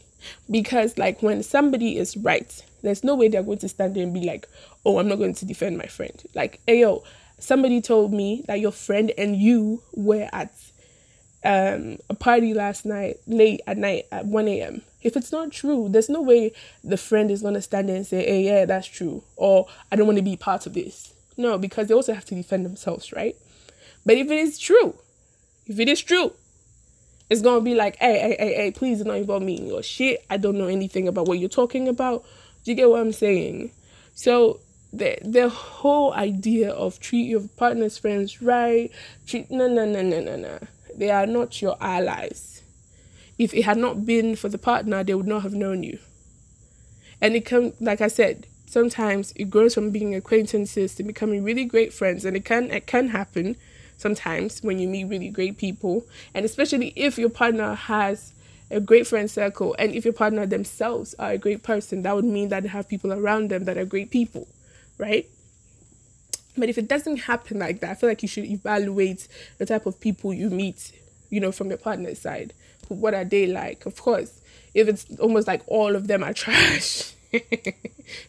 Because 0.51 0.97
like 0.99 1.23
when 1.23 1.43
somebody 1.43 1.99
is 1.99 2.17
right 2.17 2.65
there's 2.83 3.05
no 3.05 3.15
way 3.15 3.29
they're 3.29 3.43
going 3.43 3.59
to 3.59 3.69
stand 3.69 3.95
there 3.95 4.03
and 4.03 4.13
be 4.15 4.25
like 4.25 4.49
oh 4.85 4.99
i'm 4.99 5.09
not 5.09 5.19
going 5.19 5.35
to 5.35 5.45
defend 5.45 5.77
my 5.79 5.87
friend. 5.87 6.23
Like 6.35 6.61
hey 6.67 6.81
yo 6.81 7.03
somebody 7.39 7.81
told 7.81 8.13
me 8.13 8.45
that 8.47 8.61
your 8.61 8.73
friend 8.73 9.13
and 9.19 9.37
you 9.37 9.83
were 9.93 10.29
at 10.33 10.53
um 11.45 11.99
a 12.09 12.15
party 12.15 12.55
last 12.55 12.87
night 12.87 13.17
late 13.27 13.61
at 13.67 13.77
night 13.77 14.07
at 14.13 14.27
1 14.27 14.49
a.m 14.49 14.83
if 15.03 15.17
it's 15.17 15.33
not 15.33 15.51
true 15.51 15.89
there's 15.89 16.09
no 16.09 16.21
way 16.21 16.53
the 16.83 16.97
friend 16.97 17.31
is 17.31 17.43
going 17.43 17.55
to 17.55 17.63
stand 17.63 17.89
there 17.89 17.97
and 17.97 18.07
say 18.07 18.25
hey 18.25 18.43
yeah 18.43 18.65
that's 18.65 18.87
true 18.87 19.23
or 19.37 19.67
i 19.91 19.97
don't 19.97 20.07
want 20.07 20.19
to 20.19 20.25
be 20.25 20.37
part 20.37 20.67
of 20.67 20.75
this 20.75 21.15
no 21.37 21.59
because 21.59 21.89
they 21.89 21.95
also 21.95 22.15
have 22.15 22.25
to 22.25 22.35
defend 22.35 22.65
themselves 22.65 23.13
right 23.13 23.37
but 24.05 24.17
if 24.17 24.31
it 24.31 24.39
is 24.39 24.59
true 24.59 24.95
if 25.67 25.79
it 25.79 25.89
is 25.89 26.01
true 26.01 26.33
it's 27.33 27.41
gonna 27.41 27.63
be 27.63 27.75
like, 27.75 27.97
hey, 27.97 28.19
hey, 28.19 28.37
hey, 28.39 28.55
hey, 28.55 28.71
please 28.73 28.99
do 28.99 29.05
not 29.05 29.17
involve 29.17 29.43
me 29.43 29.57
in 29.57 29.67
your 29.67 29.83
shit. 29.83 30.23
I 30.29 30.37
don't 30.37 30.59
know 30.59 30.67
anything 30.67 31.09
about 31.09 31.27
what 31.27 31.39
you're 31.39 31.49
talking 31.49 31.89
about. 31.89 32.25
Do 32.63 32.71
you 32.71 32.75
get 32.75 32.91
what 32.91 33.01
I'm 33.01 33.13
saying? 33.13 33.71
So 34.15 34.61
the 34.93 35.17
the 35.23 35.49
whole 35.49 36.13
idea 36.13 36.71
of 36.71 37.01
treat 37.01 37.23
your 37.23 37.49
partner's 37.57 37.97
friends 37.97 38.43
right, 38.43 38.91
treat 39.27 39.51
no 39.51 39.67
no 39.67 39.87
no 39.87 40.03
no 40.03 40.21
no 40.21 40.37
no. 40.37 40.59
They 40.95 41.11
are 41.11 41.27
not 41.27 41.63
your 41.63 41.79
allies. 41.81 42.52
If 43.39 43.55
it 43.55 43.63
had 43.63 43.79
not 43.79 44.05
been 44.07 44.37
for 44.37 44.49
the 44.49 44.59
partner, 44.59 45.03
they 45.03 45.15
would 45.15 45.27
not 45.27 45.43
have 45.43 45.55
known 45.55 45.83
you. 45.83 45.99
And 47.21 47.35
it 47.35 47.45
can 47.45 47.73
like 47.81 48.01
I 48.01 48.09
said, 48.09 48.47
sometimes 48.67 49.33
it 49.37 49.51
grows 49.51 49.75
from 49.75 49.91
being 49.91 50.15
acquaintances 50.15 50.95
to 50.97 51.03
becoming 51.03 51.45
really 51.45 51.65
great 51.65 51.93
friends. 51.93 52.25
And 52.25 52.37
it 52.37 52.45
can 52.45 52.71
it 52.71 52.87
can 52.87 53.09
happen 53.09 53.57
sometimes 53.97 54.63
when 54.63 54.79
you 54.79 54.89
meet 54.89 55.05
really 55.05 55.29
great 55.29 55.57
people. 55.57 56.05
And 56.35 56.45
especially 56.45 56.93
if 56.97 57.19
your 57.19 57.31
partner 57.31 57.75
has 57.75 58.33
a 58.73 58.81
great 58.81 59.07
friend 59.07 59.31
circle 59.31 59.77
and 59.79 59.95
if 59.95 60.05
your 60.05 60.15
partner 60.15 60.47
themselves 60.47 61.15
are 61.19 61.33
a 61.33 61.39
great 61.39 61.63
person 61.63 62.03
that 62.03 62.17
would 62.17 62.25
mean 62.25 62.49
that 62.49 62.63
they 62.63 62.69
have 62.71 62.89
people 62.89 63.13
around 63.13 63.51
them 63.51 63.65
that 63.67 63.77
are 63.77 63.85
great 63.85 64.11
people 64.11 64.49
right? 64.99 65.29
But 66.57 66.69
if 66.69 66.79
it 66.79 66.89
doesn't 66.89 67.19
happen 67.19 67.59
like 67.59 67.81
that 67.81 67.91
i 67.91 67.95
feel 67.95 68.09
like 68.09 68.23
you 68.23 68.29
should 68.29 68.45
evaluate 68.45 69.29
the 69.59 69.67
type 69.67 69.87
of 69.87 70.01
people 70.01 70.33
you 70.33 70.51
meet 70.51 70.93
you 71.31 71.41
know 71.41 71.53
from 71.53 71.69
your 71.69 71.79
partner's 71.79 72.19
side 72.19 72.53
what 72.93 73.15
are 73.15 73.25
they 73.25 73.47
like? 73.47 73.87
Of 73.87 74.01
course 74.01 74.41
if 74.75 74.89
it's 74.89 75.07
almost 75.19 75.47
like 75.47 75.63
all 75.67 75.95
of 75.95 76.07
them 76.07 76.23
are 76.23 76.33
trash 76.33 77.15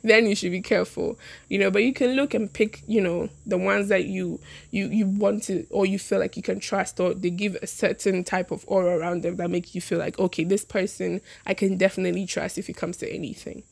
then 0.02 0.26
you 0.26 0.34
should 0.34 0.52
be 0.52 0.62
careful 0.62 1.20
you 1.50 1.60
know 1.60 1.70
but 1.70 1.84
you 1.84 1.92
can 1.92 2.12
look 2.12 2.34
and 2.34 2.54
pick 2.54 2.82
you 2.88 3.02
know 3.02 3.28
the 3.46 3.58
ones 3.58 3.90
that 3.90 4.06
you 4.06 4.40
you 4.72 4.88
you 4.88 5.06
want 5.06 5.44
to 5.44 5.66
or 5.72 5.86
you 5.86 6.00
feel 6.00 6.20
like 6.20 6.38
you 6.38 6.44
can 6.44 6.58
trust 6.58 7.02
or 7.02 7.14
they 7.14 7.30
give 7.30 7.56
a 7.62 7.68
certain 7.68 8.24
type 8.24 8.50
of 8.50 8.64
aura 8.66 8.98
around 8.98 9.22
them 9.22 9.36
that 9.36 9.50
make 9.50 9.76
you 9.76 9.82
feel 9.82 10.00
like 10.00 10.18
okay 10.20 10.46
this 10.46 10.64
person 10.64 11.20
i 11.46 11.54
can 11.54 11.76
definitely 11.78 12.26
trust 12.26 12.58
if 12.58 12.70
it 12.70 12.78
comes 12.78 12.98
to 12.98 13.10
anything. 13.12 13.64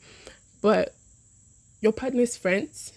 But 0.61 0.93
your 1.79 1.93
partner's 1.93 2.35
friends 2.35 2.91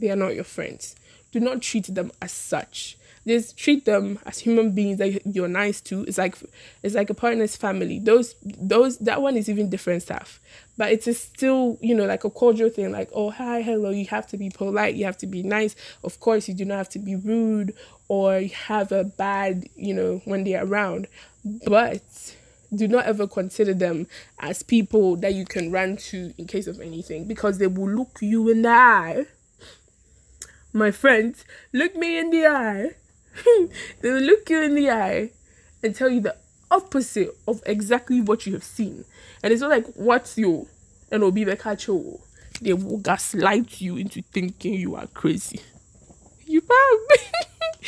they 0.00 0.10
are 0.10 0.16
not 0.16 0.34
your 0.34 0.44
friends. 0.44 0.96
Do 1.30 1.38
not 1.38 1.62
treat 1.62 1.86
them 1.86 2.10
as 2.20 2.32
such 2.32 2.98
just 3.26 3.56
treat 3.56 3.84
them 3.84 4.18
as 4.26 4.38
human 4.38 4.72
beings 4.72 4.98
that 4.98 5.20
you're 5.26 5.48
nice 5.48 5.80
to. 5.82 6.02
It's 6.04 6.18
like 6.18 6.36
it's 6.82 6.94
like 6.94 7.10
a 7.10 7.14
partner's 7.14 7.56
family. 7.56 7.98
Those 7.98 8.34
those 8.42 8.98
that 8.98 9.22
one 9.22 9.36
is 9.36 9.48
even 9.48 9.70
different 9.70 10.02
stuff. 10.02 10.40
But 10.76 10.92
it 10.92 11.06
is 11.06 11.20
still 11.20 11.78
you 11.80 11.94
know 11.94 12.04
like 12.04 12.24
a 12.24 12.30
cordial 12.30 12.68
thing 12.68 12.92
like 12.92 13.10
oh 13.12 13.30
hi 13.30 13.62
hello 13.62 13.90
you 13.90 14.06
have 14.06 14.26
to 14.28 14.36
be 14.36 14.50
polite 14.50 14.94
you 14.96 15.04
have 15.04 15.18
to 15.18 15.26
be 15.26 15.42
nice. 15.42 15.74
Of 16.02 16.20
course 16.20 16.48
you 16.48 16.54
do 16.54 16.64
not 16.64 16.76
have 16.76 16.88
to 16.90 16.98
be 16.98 17.16
rude 17.16 17.74
or 18.08 18.40
have 18.42 18.92
a 18.92 19.04
bad 19.04 19.64
you 19.76 19.94
know 19.94 20.20
when 20.24 20.44
they're 20.44 20.64
around. 20.64 21.08
But 21.66 22.02
do 22.74 22.88
not 22.88 23.06
ever 23.06 23.26
consider 23.26 23.74
them 23.74 24.06
as 24.40 24.62
people 24.62 25.16
that 25.16 25.34
you 25.34 25.44
can 25.44 25.70
run 25.70 25.96
to 25.96 26.34
in 26.36 26.46
case 26.46 26.66
of 26.66 26.80
anything 26.80 27.26
because 27.26 27.58
they 27.58 27.66
will 27.66 27.88
look 27.88 28.18
you 28.20 28.48
in 28.48 28.62
the 28.62 28.68
eye. 28.68 29.26
My 30.72 30.90
friends, 30.90 31.44
look 31.72 31.94
me 31.94 32.18
in 32.18 32.30
the 32.30 32.46
eye. 32.46 32.90
they 34.00 34.10
will 34.10 34.20
look 34.20 34.48
you 34.48 34.62
in 34.62 34.74
the 34.74 34.90
eye 34.90 35.30
and 35.82 35.94
tell 35.94 36.08
you 36.08 36.20
the 36.20 36.36
opposite 36.70 37.30
of 37.46 37.62
exactly 37.66 38.20
what 38.20 38.46
you 38.46 38.52
have 38.54 38.64
seen. 38.64 39.04
And 39.42 39.52
it's 39.52 39.60
not 39.60 39.70
like 39.70 39.86
what's 39.94 40.36
you 40.38 40.68
and 41.10 41.22
will 41.22 41.32
be 41.32 41.44
the 41.44 41.56
catch 41.56 41.88
you. 41.88 42.20
They 42.60 42.72
will 42.72 42.98
gaslight 42.98 43.80
you 43.80 43.96
into 43.96 44.22
thinking 44.22 44.74
you 44.74 44.94
are 44.96 45.06
crazy. 45.08 45.60
You 46.46 46.60
bad. 46.60 47.18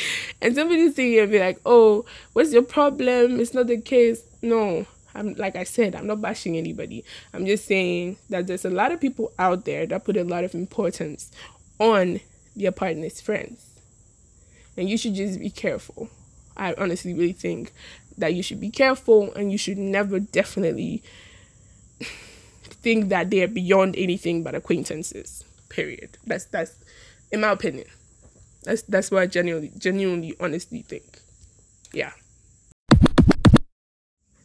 and 0.41 0.55
somebody 0.55 0.91
say 0.91 1.09
here 1.09 1.27
be 1.27 1.39
like, 1.39 1.59
oh, 1.65 2.05
what's 2.33 2.53
your 2.53 2.63
problem? 2.63 3.39
It's 3.39 3.53
not 3.53 3.67
the 3.67 3.79
case. 3.79 4.23
No. 4.41 4.85
I'm 5.15 5.33
like 5.33 5.55
I 5.55 5.63
said, 5.63 5.95
I'm 5.95 6.05
not 6.05 6.21
bashing 6.21 6.57
anybody. 6.57 7.03
I'm 7.33 7.45
just 7.45 7.65
saying 7.65 8.17
that 8.29 8.45
there's 8.45 8.65
a 8.65 8.69
lot 8.69 8.91
of 8.91 9.01
people 9.01 9.31
out 9.39 9.65
there 9.65 9.87
that 9.87 10.05
put 10.05 10.15
a 10.15 10.23
lot 10.23 10.43
of 10.43 10.53
importance 10.53 11.31
on 11.79 12.19
their 12.55 12.71
partner's 12.71 13.19
friends. 13.19 13.66
And 14.77 14.89
you 14.89 14.97
should 14.97 15.15
just 15.15 15.39
be 15.39 15.49
careful. 15.49 16.09
I 16.55 16.73
honestly 16.77 17.13
really 17.13 17.33
think 17.33 17.73
that 18.17 18.33
you 18.33 18.43
should 18.43 18.59
be 18.59 18.69
careful 18.69 19.33
and 19.33 19.51
you 19.51 19.57
should 19.57 19.77
never 19.77 20.19
definitely 20.19 21.03
think 22.63 23.09
that 23.09 23.29
they're 23.29 23.47
beyond 23.47 23.95
anything 23.95 24.43
but 24.43 24.55
acquaintances. 24.55 25.43
Period. 25.69 26.17
That's 26.25 26.45
that's 26.45 26.75
in 27.31 27.41
my 27.41 27.49
opinion. 27.49 27.87
That's 28.63 28.83
that's 28.83 29.11
what 29.11 29.21
I 29.21 29.27
genuinely 29.27 29.71
genuinely 29.77 30.35
honestly 30.39 30.81
think. 30.81 31.19
Yeah. 31.93 32.11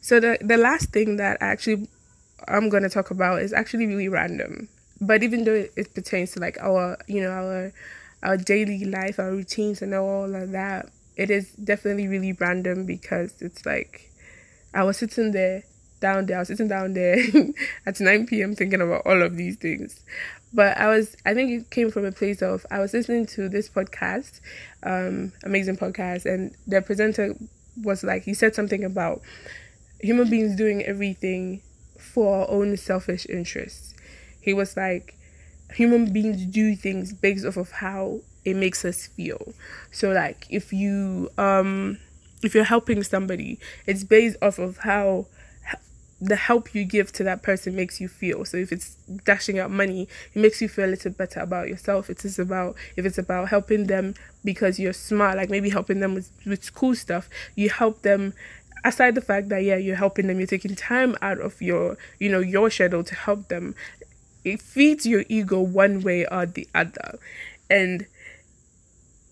So 0.01 0.19
the 0.19 0.37
the 0.41 0.57
last 0.57 0.91
thing 0.91 1.17
that 1.17 1.37
I 1.41 1.45
actually 1.47 1.87
I'm 2.47 2.69
gonna 2.69 2.89
talk 2.89 3.09
about 3.11 3.41
is 3.41 3.53
actually 3.53 3.87
really 3.87 4.09
random. 4.09 4.67
But 5.01 5.23
even 5.23 5.43
though 5.43 5.53
it, 5.53 5.73
it 5.75 5.93
pertains 5.95 6.31
to 6.31 6.39
like 6.39 6.57
our 6.59 6.97
you 7.07 7.21
know 7.21 7.31
our 7.31 7.73
our 8.23 8.37
daily 8.37 8.85
life, 8.85 9.19
our 9.19 9.31
routines 9.31 9.81
and 9.81 9.93
all 9.93 10.33
of 10.33 10.51
that, 10.51 10.89
it 11.15 11.29
is 11.29 11.51
definitely 11.53 12.07
really 12.07 12.33
random 12.33 12.85
because 12.85 13.41
it's 13.41 13.65
like 13.65 14.09
I 14.73 14.83
was 14.83 14.97
sitting 14.97 15.31
there 15.31 15.63
down 15.99 16.25
there, 16.25 16.37
I 16.37 16.39
was 16.39 16.47
sitting 16.49 16.67
down 16.67 16.93
there 16.93 17.17
at 17.85 17.99
9 17.99 18.25
p.m. 18.25 18.55
thinking 18.55 18.81
about 18.81 19.03
all 19.05 19.21
of 19.21 19.37
these 19.37 19.55
things. 19.57 20.01
But 20.53 20.77
I 20.77 20.87
was, 20.87 21.15
I 21.25 21.33
think 21.33 21.51
it 21.51 21.69
came 21.71 21.89
from 21.91 22.05
a 22.05 22.11
place 22.11 22.41
of, 22.41 22.65
I 22.69 22.79
was 22.79 22.93
listening 22.93 23.25
to 23.27 23.49
this 23.49 23.69
podcast, 23.69 24.39
um, 24.83 25.31
amazing 25.43 25.77
podcast, 25.77 26.25
and 26.25 26.55
the 26.67 26.81
presenter 26.81 27.35
was 27.81 28.03
like, 28.03 28.23
he 28.23 28.33
said 28.33 28.53
something 28.53 28.83
about 28.83 29.21
human 29.99 30.29
beings 30.29 30.55
doing 30.55 30.83
everything 30.83 31.61
for 31.97 32.41
our 32.41 32.49
own 32.49 32.77
selfish 32.77 33.25
interests. 33.27 33.95
He 34.41 34.53
was 34.53 34.75
like, 34.75 35.17
human 35.71 36.11
beings 36.11 36.45
do 36.45 36.75
things 36.75 37.13
based 37.13 37.45
off 37.45 37.57
of 37.57 37.71
how 37.71 38.19
it 38.45 38.55
makes 38.55 38.83
us 38.85 39.07
feel. 39.07 39.53
So 39.91 40.11
like 40.11 40.45
if 40.49 40.73
you 40.73 41.29
um 41.37 41.97
if 42.43 42.53
you're 42.53 42.65
helping 42.65 43.03
somebody, 43.03 43.59
it's 43.87 44.03
based 44.03 44.37
off 44.41 44.59
of 44.59 44.77
how 44.77 45.27
the 46.21 46.35
help 46.37 46.73
you 46.73 46.85
give 46.85 47.11
to 47.11 47.23
that 47.23 47.43
person 47.43 47.75
makes 47.75 47.99
you 47.99 48.07
feel. 48.07 48.45
So 48.45 48.55
if 48.57 48.71
it's 48.71 48.95
dashing 49.25 49.59
out 49.59 49.71
money, 49.71 50.07
it 50.33 50.39
makes 50.41 50.61
you 50.61 50.69
feel 50.69 50.85
a 50.85 50.87
little 50.87 51.11
better 51.11 51.41
about 51.41 51.67
yourself. 51.67 52.09
It 52.09 52.23
is 52.23 52.39
about 52.39 52.75
if 52.95 53.05
it's 53.05 53.17
about 53.17 53.49
helping 53.49 53.87
them 53.87 54.15
because 54.43 54.79
you're 54.79 54.93
smart, 54.93 55.37
like 55.37 55.49
maybe 55.49 55.69
helping 55.69 55.99
them 55.99 56.15
with, 56.15 56.31
with 56.45 56.63
school 56.63 56.95
stuff, 56.95 57.29
you 57.55 57.69
help 57.69 58.03
them 58.03 58.33
aside 58.85 59.15
the 59.15 59.21
fact 59.21 59.49
that 59.49 59.63
yeah, 59.63 59.75
you're 59.75 59.95
helping 59.97 60.27
them, 60.27 60.39
you're 60.39 60.47
taking 60.47 60.75
time 60.75 61.15
out 61.21 61.39
of 61.39 61.61
your, 61.61 61.97
you 62.19 62.29
know, 62.29 62.39
your 62.39 62.69
schedule 62.69 63.03
to 63.03 63.15
help 63.15 63.49
them. 63.49 63.75
It 64.43 64.61
feeds 64.61 65.05
your 65.05 65.23
ego 65.29 65.61
one 65.61 66.01
way 66.01 66.25
or 66.25 66.45
the 66.45 66.67
other. 66.75 67.19
And 67.69 68.07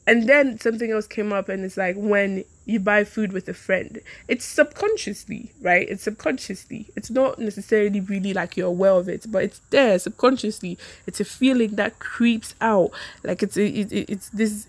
and 0.08 0.28
then 0.28 0.60
something 0.60 0.92
else 0.92 1.06
came 1.08 1.32
up 1.32 1.48
and 1.48 1.64
it's 1.64 1.78
like 1.78 1.96
when 1.96 2.44
you 2.66 2.80
buy 2.80 3.04
food 3.04 3.32
with 3.34 3.48
a 3.48 3.54
friend 3.54 4.00
it's 4.28 4.46
subconsciously 4.46 5.52
right? 5.62 5.88
It's 5.90 6.04
subconsciously. 6.04 6.88
It's 6.96 7.10
not 7.12 7.38
necessarily 7.40 8.00
really 8.00 8.34
like 8.34 8.58
you're 8.58 8.68
aware 8.68 8.94
of 8.94 9.08
it 9.10 9.26
but 9.30 9.44
it's 9.44 9.62
there 9.70 10.00
subconsciously. 10.00 10.78
It's 11.06 11.20
a 11.20 11.26
feeling 11.26 11.76
that 11.76 12.00
creeps 12.00 12.56
out. 12.62 12.92
Like 13.24 13.44
it's 13.44 13.58
a, 13.58 13.66
it, 13.66 13.92
it- 13.92 14.10
it's 14.10 14.30
this 14.30 14.68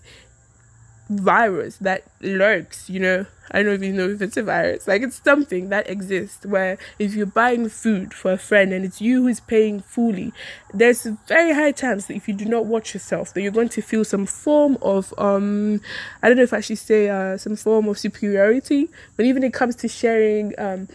virus 1.17 1.77
that 1.77 2.03
lurks 2.21 2.89
you 2.89 2.99
know? 2.99 3.25
I 3.51 3.61
don't 3.61 3.83
even 3.83 3.97
know 3.97 4.09
if 4.09 4.21
it's 4.21 4.37
a 4.37 4.43
virus. 4.43 4.87
Like 4.87 5.01
it's 5.01 5.21
something 5.21 5.69
that 5.69 5.89
exists 5.89 6.45
where 6.45 6.77
if 6.97 7.13
you're 7.13 7.25
buying 7.25 7.69
food 7.69 8.13
for 8.13 8.31
a 8.31 8.37
friend 8.37 8.73
and 8.73 8.83
it's 8.83 9.01
you 9.01 9.23
who's 9.23 9.39
paying 9.39 9.81
fully 9.81 10.33
there's 10.73 11.05
a 11.05 11.17
very 11.27 11.53
high 11.53 11.71
chance 11.71 12.07
that 12.07 12.15
if 12.15 12.27
you 12.27 12.33
do 12.33 12.45
not 12.45 12.65
watch 12.65 12.93
yourself 12.93 13.33
that 13.33 13.41
you're 13.41 13.51
going 13.51 13.69
to 13.69 13.81
feel 13.81 14.03
some 14.03 14.25
form 14.25 14.77
of 14.81 15.13
um 15.17 15.79
i 16.23 16.27
don't 16.27 16.37
know 16.37 16.43
if 16.43 16.53
i 16.53 16.59
should 16.59 16.77
say 16.77 17.09
uh 17.09 17.37
some 17.37 17.55
form 17.55 17.87
of 17.87 17.99
superiority. 17.99 18.89
But 19.15 19.25
even 19.25 19.43
it 19.43 19.53
comes 19.53 19.75
to 19.77 19.87
sharing 19.87 20.53
um 20.57 20.87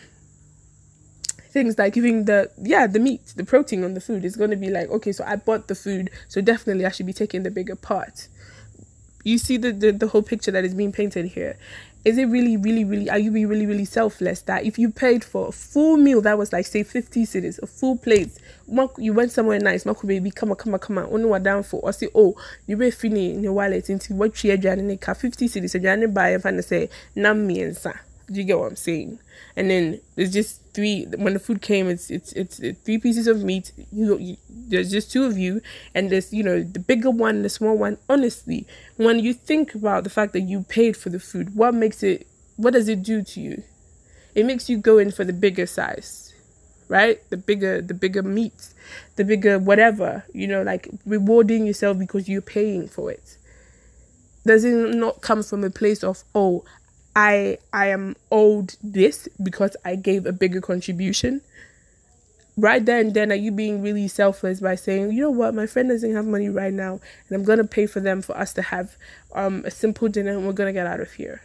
things 1.51 1.79
like 1.79 1.95
giving 1.95 2.25
the 2.27 2.51
yeah 2.63 2.87
the 2.87 2.99
meat 2.99 3.33
the 3.37 3.45
protein 3.45 3.83
on 3.83 3.95
the 3.95 4.01
food 4.01 4.25
is 4.25 4.37
going 4.37 4.51
to 4.51 4.57
be 4.57 4.71
like 4.71 4.89
okay 4.91 5.13
so 5.13 5.25
i 5.27 5.35
bought 5.35 5.67
the 5.67 5.75
food 5.75 6.11
so 6.29 6.41
definitely 6.41 6.85
i 6.85 6.91
should 6.91 7.07
be 7.07 7.13
taking 7.13 7.43
the 7.43 7.51
bigger 7.51 7.75
part 7.75 8.29
you 9.25 9.39
see 9.39 9.57
the, 9.57 9.73
the 9.73 9.93
the 9.93 10.09
whole 10.09 10.23
picture 10.23 10.51
that 10.51 10.65
is 10.65 10.75
being 10.75 10.93
painted 10.93 11.27
here 11.27 11.57
is 12.05 12.17
it 12.17 12.27
really 12.27 12.57
really 12.57 12.85
really 12.85 13.11
are 13.11 13.19
you 13.19 13.31
being 13.31 13.49
really 13.49 13.67
really 13.67 13.85
selfless? 13.85 14.43
That 14.43 14.65
if 14.65 14.79
you 14.79 14.91
paid 14.91 15.25
for 15.25 15.49
a 15.49 15.53
full 15.53 15.97
meal 15.97 16.21
that 16.23 16.39
was 16.39 16.53
like 16.53 16.67
say 16.67 16.83
50 16.83 17.25
cedis 17.25 17.63
a 17.63 17.67
full 17.67 17.99
plate 17.99 18.31
you 18.99 19.13
went 19.13 19.33
somewhere 19.33 19.59
nice 19.59 19.85
mako 19.85 20.07
baby 20.07 20.31
come 20.31 20.51
on 20.51 20.57
come 20.57 20.75
on 20.75 20.81
come 20.81 20.99
on 20.99 21.05
only 21.07 21.25
what 21.27 21.43
down 21.43 21.63
for 21.63 21.81
or 21.81 21.93
say 21.93 22.09
oh 22.15 22.35
you 22.67 22.77
be 22.77 22.91
fini 22.91 23.35
in 23.35 23.43
your 23.43 23.53
wallet 23.53 23.91
into 23.91 24.15
what 24.15 24.43
you 24.45 24.53
are 24.53 24.97
ka 24.97 25.13
50 25.15 25.49
cedis 25.49 25.71
so 25.71 25.79
you 25.79 26.09
buy 26.09 26.31
and 26.31 26.65
say 26.65 26.89
nam 27.15 27.47
me 27.47 27.61
and 27.63 27.77
you 28.29 28.45
get 28.45 28.59
what 28.59 28.69
I'm 28.69 28.77
saying? 28.77 29.19
And 29.57 29.71
then 29.71 30.01
there's 30.15 30.33
just 30.33 30.63
three. 30.75 31.07
When 31.17 31.33
the 31.33 31.39
food 31.39 31.63
came, 31.63 31.89
it's 31.89 32.11
it's 32.11 32.33
it's, 32.33 32.61
three 32.85 32.99
pieces 32.99 33.27
of 33.27 33.43
meat. 33.43 33.73
You, 33.93 34.19
you 34.19 34.37
there's 34.49 34.91
just 34.91 35.11
two 35.11 35.25
of 35.25 35.39
you, 35.39 35.61
and 35.95 36.11
there's 36.11 36.33
you 36.33 36.43
know 36.43 36.63
the 36.63 36.79
bigger 36.79 37.11
one, 37.11 37.43
the 37.43 37.49
small 37.49 37.77
one. 37.77 37.99
Honestly, 38.09 38.67
when 38.97 39.19
you 39.19 39.33
think 39.33 39.75
about 39.75 40.05
the 40.05 40.11
fact 40.11 40.33
that 40.35 40.43
you 40.43 40.63
paid 40.69 40.97
for 40.97 41.09
the 41.09 41.21
food, 41.21 41.55
what 41.55 41.75
makes 41.75 42.03
it? 42.03 42.27
What 42.57 42.73
does 42.73 42.89
it 42.89 43.03
do 43.03 43.23
to 43.23 43.41
you? 43.41 43.63
It 44.35 44.45
makes 44.45 44.69
you 44.69 44.79
go 44.79 44.99
in 44.99 45.11
for 45.11 45.25
the 45.25 45.33
bigger 45.33 45.67
size, 45.67 46.35
right? 46.89 47.19
The 47.31 47.37
bigger 47.37 47.81
the 47.81 47.95
bigger 47.95 48.23
meat, 48.23 48.75
the 49.17 49.25
bigger 49.25 49.59
whatever. 49.59 50.25
You 50.33 50.47
know, 50.49 50.63
like 50.63 50.89
rewarding 51.07 51.67
yourself 51.67 51.99
because 51.99 52.29
you're 52.29 52.43
paying 52.43 52.89
for 52.89 53.11
it 53.11 53.39
does 54.49 54.65
it 54.65 54.95
not 54.95 55.21
come 55.21 55.43
from 55.43 55.63
a 55.63 55.71
place 55.71 56.03
of 56.03 56.25
oh 56.35 56.65
i 57.19 57.59
i 57.73 57.89
am 57.89 58.15
owed 58.31 58.77
this 58.81 59.29
because 59.43 59.77
i 59.85 59.97
gave 59.97 60.25
a 60.25 60.33
bigger 60.33 60.61
contribution. 60.61 61.41
Right 62.57 62.85
there 62.85 62.99
and 62.99 63.15
then 63.15 63.31
are 63.31 63.37
you 63.37 63.53
being 63.53 63.83
really 63.83 64.09
selfless 64.09 64.61
by 64.61 64.75
saying 64.75 65.13
you 65.13 65.23
know 65.23 65.31
what? 65.31 65.55
My 65.55 65.67
friend 65.67 65.89
doesn't 65.89 66.15
have 66.15 66.27
money 66.27 66.49
right 66.49 66.73
now 66.73 66.93
and 67.29 67.37
i'm 67.37 67.45
gonna 67.45 67.65
pay 67.65 67.87
for 67.87 68.01
them 68.01 68.23
for 68.23 68.37
us 68.37 68.53
to 68.55 68.63
have 68.63 68.97
um 69.35 69.65
a 69.65 69.71
simple 69.71 70.09
dinner 70.09 70.33
and 70.33 70.47
we're 70.47 70.53
gonna 70.53 70.73
get 70.73 70.87
out 70.87 71.01
of 71.01 71.13
here. 71.13 71.43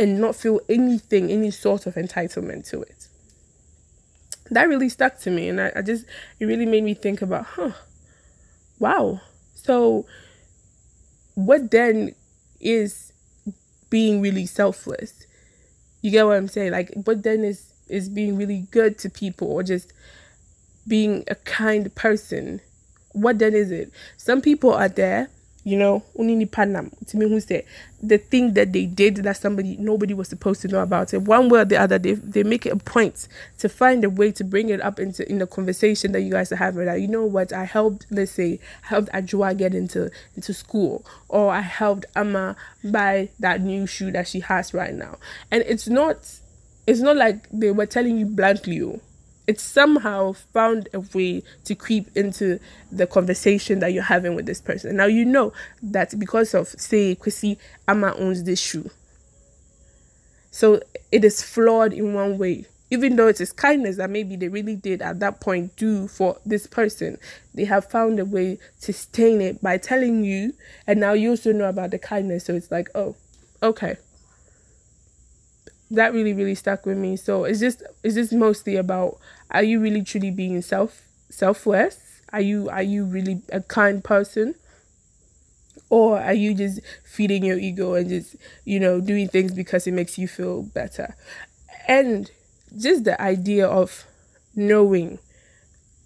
And 0.00 0.20
not 0.20 0.36
feel 0.36 0.60
anything 0.68 1.30
any 1.30 1.50
sort 1.50 1.86
of 1.86 1.94
entitlement 1.94 2.68
to 2.70 2.82
it. 2.82 3.08
That 4.50 4.68
really 4.68 4.88
stuck 4.88 5.18
to 5.20 5.30
me 5.30 5.48
and 5.48 5.60
i, 5.60 5.72
I 5.76 5.82
just 5.82 6.04
it 6.40 6.46
really 6.46 6.66
made 6.66 6.82
me 6.82 6.94
think 6.94 7.22
about 7.22 7.44
huh 7.54 7.72
wow. 8.80 9.20
So 9.54 10.06
what 11.34 11.70
then 11.70 12.14
is 12.60 13.12
being 13.90 14.20
really 14.20 14.46
selfless. 14.46 15.26
You 16.02 16.10
get 16.10 16.26
what 16.26 16.36
i'm 16.36 16.48
saying? 16.48 16.72
Like 16.72 16.92
what 17.04 17.22
then 17.22 17.44
is 17.44 17.72
is 17.88 18.08
being 18.08 18.36
really 18.36 18.66
good 18.70 18.98
to 18.98 19.10
people 19.10 19.50
or 19.50 19.62
just 19.62 19.92
being 20.86 21.24
a 21.28 21.34
kind 21.34 21.94
person. 21.94 22.60
What 23.12 23.38
then 23.38 23.54
is 23.54 23.70
it? 23.70 23.90
Some 24.16 24.40
people 24.40 24.72
are 24.72 24.88
there 24.88 25.30
you 25.68 25.76
know 25.76 26.02
the 28.00 28.16
thing 28.18 28.54
that 28.54 28.72
they 28.72 28.86
did 28.86 29.16
that 29.16 29.36
somebody 29.36 29.76
nobody 29.78 30.14
was 30.14 30.28
supposed 30.28 30.62
to 30.62 30.68
know 30.68 30.80
about 30.80 31.12
it. 31.12 31.18
One 31.18 31.48
way 31.48 31.60
or 31.60 31.64
the 31.64 31.76
other 31.76 31.98
they, 31.98 32.12
they 32.12 32.42
make 32.42 32.64
it 32.64 32.72
a 32.72 32.76
point 32.76 33.28
to 33.58 33.68
find 33.68 34.02
a 34.04 34.10
way 34.10 34.30
to 34.32 34.44
bring 34.44 34.70
it 34.70 34.80
up 34.80 34.98
into 34.98 35.28
in 35.28 35.38
the 35.38 35.46
conversation 35.46 36.12
that 36.12 36.22
you 36.22 36.30
guys 36.30 36.50
are 36.52 36.56
having. 36.56 36.86
Like 36.86 37.00
you 37.02 37.08
know 37.08 37.24
what? 37.24 37.52
I 37.52 37.64
helped 37.64 38.06
let's 38.10 38.32
say 38.32 38.60
helped 38.82 39.10
ajua 39.12 39.56
get 39.58 39.74
into 39.74 40.10
into 40.36 40.54
school 40.54 41.04
or 41.28 41.50
i 41.50 41.60
helped 41.60 42.06
amma 42.16 42.56
buy 42.84 43.28
that 43.40 43.60
new 43.60 43.86
shoe 43.86 44.10
that 44.12 44.26
she 44.28 44.40
has 44.40 44.72
right 44.72 44.94
now. 44.94 45.16
And 45.50 45.62
it's 45.66 45.88
not 45.88 46.38
it's 46.86 47.00
not 47.00 47.16
like 47.16 47.46
they 47.50 47.70
were 47.70 47.86
telling 47.86 48.16
you 48.18 48.26
bluntly 48.26 48.80
oh, 48.82 49.00
it's 49.48 49.62
somehow 49.62 50.32
found 50.52 50.90
a 50.92 51.00
way 51.00 51.42
to 51.64 51.74
creep 51.74 52.14
into 52.14 52.60
the 52.92 53.06
conversation 53.06 53.80
that 53.80 53.94
you're 53.94 54.02
having 54.02 54.34
with 54.34 54.44
this 54.44 54.60
person. 54.60 54.94
Now 54.94 55.06
you 55.06 55.24
know 55.24 55.54
that 55.82 56.16
because 56.18 56.52
of 56.54 56.68
say 56.68 57.16
Kwesi 57.16 57.56
Amma 57.88 58.14
owns 58.16 58.44
this 58.44 58.60
shoe. 58.60 58.90
So 60.50 60.80
it 61.10 61.24
is 61.24 61.42
flawed 61.42 61.94
in 61.94 62.12
one 62.12 62.36
way. 62.36 62.66
Even 62.90 63.16
though 63.16 63.28
it 63.28 63.40
is 63.40 63.52
kindness 63.52 63.96
that 63.96 64.10
maybe 64.10 64.36
they 64.36 64.48
really 64.48 64.76
did 64.76 65.00
at 65.02 65.20
that 65.20 65.40
point 65.40 65.76
do 65.76 66.08
for 66.08 66.38
this 66.44 66.66
person, 66.66 67.18
they 67.54 67.64
have 67.64 67.90
found 67.90 68.18
a 68.18 68.24
way 68.24 68.58
to 68.82 68.92
stain 68.92 69.40
it 69.40 69.62
by 69.62 69.76
telling 69.76 70.24
you, 70.24 70.54
and 70.86 71.00
now 71.00 71.12
you 71.12 71.30
also 71.30 71.52
know 71.52 71.68
about 71.68 71.90
the 71.90 71.98
kindness. 71.98 72.46
So 72.46 72.54
it's 72.54 72.70
like, 72.70 72.88
oh, 72.94 73.14
okay 73.62 73.96
that 75.90 76.12
really 76.12 76.32
really 76.32 76.54
stuck 76.54 76.84
with 76.84 76.98
me 76.98 77.16
so 77.16 77.44
it's 77.44 77.60
just 77.60 77.82
it's 78.02 78.14
just 78.14 78.32
mostly 78.32 78.76
about 78.76 79.18
are 79.50 79.62
you 79.62 79.80
really 79.80 80.02
truly 80.02 80.30
being 80.30 80.60
self 80.62 81.02
selfless? 81.30 82.20
Are 82.32 82.40
you 82.40 82.68
are 82.68 82.82
you 82.82 83.04
really 83.04 83.42
a 83.52 83.60
kind 83.60 84.02
person? 84.02 84.54
Or 85.90 86.18
are 86.20 86.34
you 86.34 86.54
just 86.54 86.80
feeding 87.04 87.44
your 87.44 87.58
ego 87.58 87.94
and 87.94 88.08
just 88.08 88.36
you 88.64 88.78
know 88.80 89.00
doing 89.00 89.28
things 89.28 89.54
because 89.54 89.86
it 89.86 89.92
makes 89.92 90.18
you 90.18 90.28
feel 90.28 90.62
better? 90.62 91.14
And 91.86 92.30
just 92.76 93.04
the 93.04 93.20
idea 93.20 93.66
of 93.66 94.04
knowing 94.54 95.18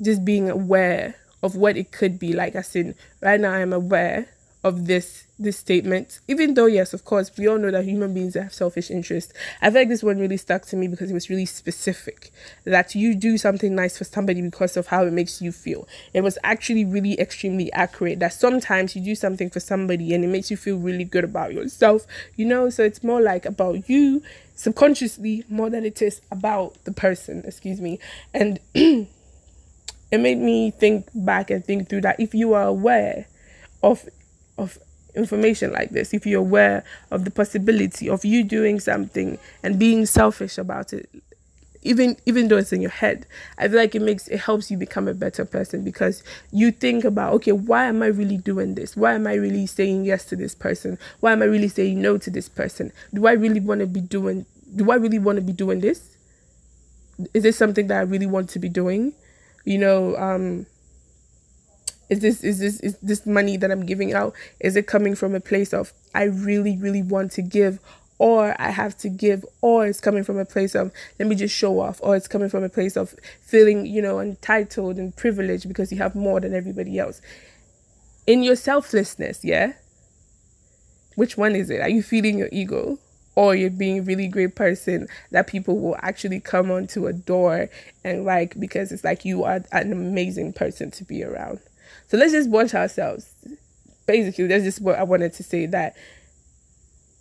just 0.03 0.25
being 0.25 0.51
aware 0.51 1.17
of 1.43 1.57
what 1.57 1.77
it 1.77 1.93
could 1.93 2.19
be. 2.19 2.33
Like 2.33 2.55
as 2.55 2.77
in 2.77 2.95
right 3.21 3.41
now 3.41 3.53
i'm 3.53 3.73
aware 3.73 4.29
of 4.65 4.87
this 4.87 5.27
this 5.39 5.59
statement. 5.59 6.21
Even 6.29 6.55
though 6.55 6.67
yes 6.67 6.95
of 6.95 7.05
course 7.05 7.31
we 7.37 7.49
all 7.49 7.59
know 7.59 7.71
that 7.71 7.85
human 7.85 8.15
beings 8.15 8.35
have 8.35 8.55
selfish 8.55 8.91
interests. 8.91 9.33
I 9.61 9.71
feel 9.71 9.81
like 9.81 9.89
this 9.89 10.03
one 10.03 10.19
really 10.19 10.37
stuck 10.37 10.67
to 10.67 10.77
me 10.77 10.87
because 10.87 11.11
it 11.11 11.15
was 11.15 11.29
really 11.29 11.47
specific 11.47 12.31
that 12.65 12.95
you 12.95 13.15
do 13.15 13.37
something 13.37 13.75
nice 13.75 13.99
for 13.99 14.05
somebody 14.05 14.41
because 14.41 14.77
of 14.77 14.87
how 14.87 15.05
it 15.05 15.13
makes 15.13 15.43
you 15.43 15.51
feel. 15.51 15.89
It 16.15 16.21
was 16.21 16.39
actually 16.45 16.85
really 16.85 17.19
extremely 17.19 17.73
accurate 17.73 18.21
that 18.21 18.35
sometimes 18.35 18.95
you 18.95 19.03
do 19.03 19.17
something 19.17 19.51
for 19.51 19.59
somebody 19.59 20.15
and 20.15 20.25
it 20.25 20.29
makes 20.29 20.51
you 20.51 20.57
feel 20.57 20.77
really 20.79 21.05
good 21.05 21.25
about 21.25 21.53
yourself 21.53 22.07
you 22.37 22.47
know? 22.47 22.71
So 22.71 22.83
it's 22.85 23.03
more 23.03 23.21
like 23.21 23.45
about 23.45 23.89
you 23.89 24.23
subconsciously 24.55 25.45
more 25.49 25.71
than 25.71 25.85
it 25.85 26.01
is 26.03 26.21
about 26.31 26.77
the 26.85 26.93
person 26.93 27.43
excuse 27.45 27.81
me. 27.81 27.99
And 28.33 28.61
it 28.75 29.09
made 30.13 30.39
me 30.39 30.71
think 30.71 31.09
back 31.15 31.51
and 31.51 31.65
think 31.65 31.89
through 31.89 32.03
that 32.03 32.21
if 32.21 32.33
you 32.35 32.55
are 32.55 32.65
aware 32.65 33.27
of 33.83 34.09
of 34.59 34.79
information 35.15 35.73
like 35.73 35.91
this 35.91 36.15
if 36.15 36.25
you're 36.27 36.41
aware 36.41 36.85
of 37.11 37.25
the 37.25 37.31
possibility 37.31 38.09
of 38.09 38.25
you 38.25 38.43
doing 38.43 38.81
something 38.81 39.39
and 39.63 39.79
being 39.79 40.07
selfish 40.07 40.57
about 40.57 40.93
it 40.93 41.09
even 41.83 42.17
even 42.27 42.49
though 42.49 42.57
it's 42.57 42.73
in 42.73 42.81
your 42.81 42.91
head 42.91 43.27
i 43.59 43.67
feel 43.69 43.77
like 43.77 43.95
it 43.95 44.03
makes 44.03 44.29
it 44.29 44.39
helps 44.39 44.71
you 44.71 44.77
become 44.77 45.09
a 45.09 45.15
better 45.15 45.45
person 45.45 45.83
because 45.83 46.23
you 46.53 46.71
think 46.71 47.05
about 47.05 47.33
okay 47.35 47.53
why 47.53 47.85
am 47.87 48.03
i 48.03 48.07
really 48.07 48.37
doing 48.37 48.75
this? 48.75 48.97
Why 48.97 49.15
am 49.15 49.27
i 49.27 49.35
really 49.35 49.67
saying 49.67 50.05
yes 50.05 50.25
to 50.27 50.37
this 50.37 50.55
person? 50.55 50.99
Why 51.21 51.33
am 51.33 51.43
i 51.43 51.47
really 51.47 51.69
saying 51.69 52.01
no 52.01 52.19
to 52.19 52.31
this 52.31 52.49
person? 52.49 52.93
Do 53.13 53.27
i 53.27 53.33
really 53.33 53.61
want 53.61 53.81
to 53.81 53.87
be 53.87 54.01
doing 54.01 54.47
do 54.75 54.91
i 54.91 54.95
really 54.95 55.19
want 55.19 55.37
to 55.37 55.43
be 55.43 55.53
doing 55.53 55.81
this? 55.81 56.17
Is 57.35 57.43
this 57.43 57.57
something 57.57 57.87
that 57.89 57.99
i 57.99 58.03
really 58.03 58.27
want 58.27 58.49
to 58.51 58.59
be 58.59 58.69
doing? 58.69 59.13
You 59.65 59.79
know 59.79 60.17
um 60.17 60.67
is 62.09 62.21
this 62.21 62.43
is 62.45 62.59
this 62.59 62.81
is 62.81 62.97
this 63.03 63.27
money 63.27 63.57
that 63.57 63.71
i'm 63.71 63.87
giving 63.87 64.13
out 64.13 64.35
is 64.61 64.77
it 64.77 64.87
coming 64.87 65.15
from 65.15 65.35
a 65.35 65.41
place 65.41 65.73
of 65.73 65.93
i 66.15 66.25
really 66.25 66.77
really 66.77 67.03
want 67.03 67.33
to 67.33 67.43
give 67.43 67.79
or 68.23 68.55
I 68.63 68.71
have 68.71 68.97
to 68.99 69.09
give, 69.09 69.45
or 69.63 69.85
it's 69.85 70.01
coming 70.01 70.23
from 70.23 70.39
a 70.39 70.45
place 70.45 70.77
of 70.77 70.93
let 71.19 71.27
me 71.27 71.35
just 71.35 71.53
show 71.53 71.81
off, 71.81 71.99
or 72.05 72.15
it's 72.15 72.29
coming 72.29 72.49
from 72.49 72.63
a 72.63 72.69
place 72.69 72.97
of 72.97 73.17
feeling, 73.41 73.85
you 73.85 74.01
know, 74.01 74.21
entitled 74.21 74.97
and 74.97 75.17
privileged 75.17 75.67
because 75.67 75.91
you 75.91 75.99
have 75.99 76.15
more 76.15 76.39
than 76.39 76.55
everybody 76.55 77.01
else. 77.01 77.21
In 78.25 78.45
your 78.45 78.55
selflessness, 78.55 79.45
yeah? 79.45 79.73
Which 81.17 81.37
one 81.37 81.57
is 81.57 81.69
it? 81.69 81.81
Are 81.81 81.89
you 81.89 82.01
feeding 82.01 82.39
your 82.39 82.49
ego? 82.53 83.01
Or 83.35 83.57
you're 83.57 83.71
being 83.71 83.99
a 83.99 84.03
really 84.03 84.29
great 84.29 84.55
person 84.55 85.09
that 85.33 85.49
people 85.49 85.81
will 85.81 85.97
actually 86.01 86.39
come 86.39 86.71
onto 86.71 87.09
a 87.09 87.13
door 87.13 87.71
and 88.05 88.25
like 88.25 88.61
because 88.61 88.93
it's 88.93 89.03
like 89.03 89.25
you 89.25 89.43
are 89.43 89.65
an 89.73 89.91
amazing 89.91 90.53
person 90.53 90.93
to 90.93 91.03
be 91.03 91.25
around. 91.25 91.59
So 92.13 92.19
let's 92.19 92.33
just 92.33 92.51
watch 92.51 92.75
ourselves. 92.75 93.33
Basically, 94.07 94.47
that's 94.47 94.65
just 94.65 94.83
what 94.83 94.99
I 94.99 95.03
wanted 95.03 95.33
to 95.33 95.43
say 95.43 95.65
that 95.65 95.97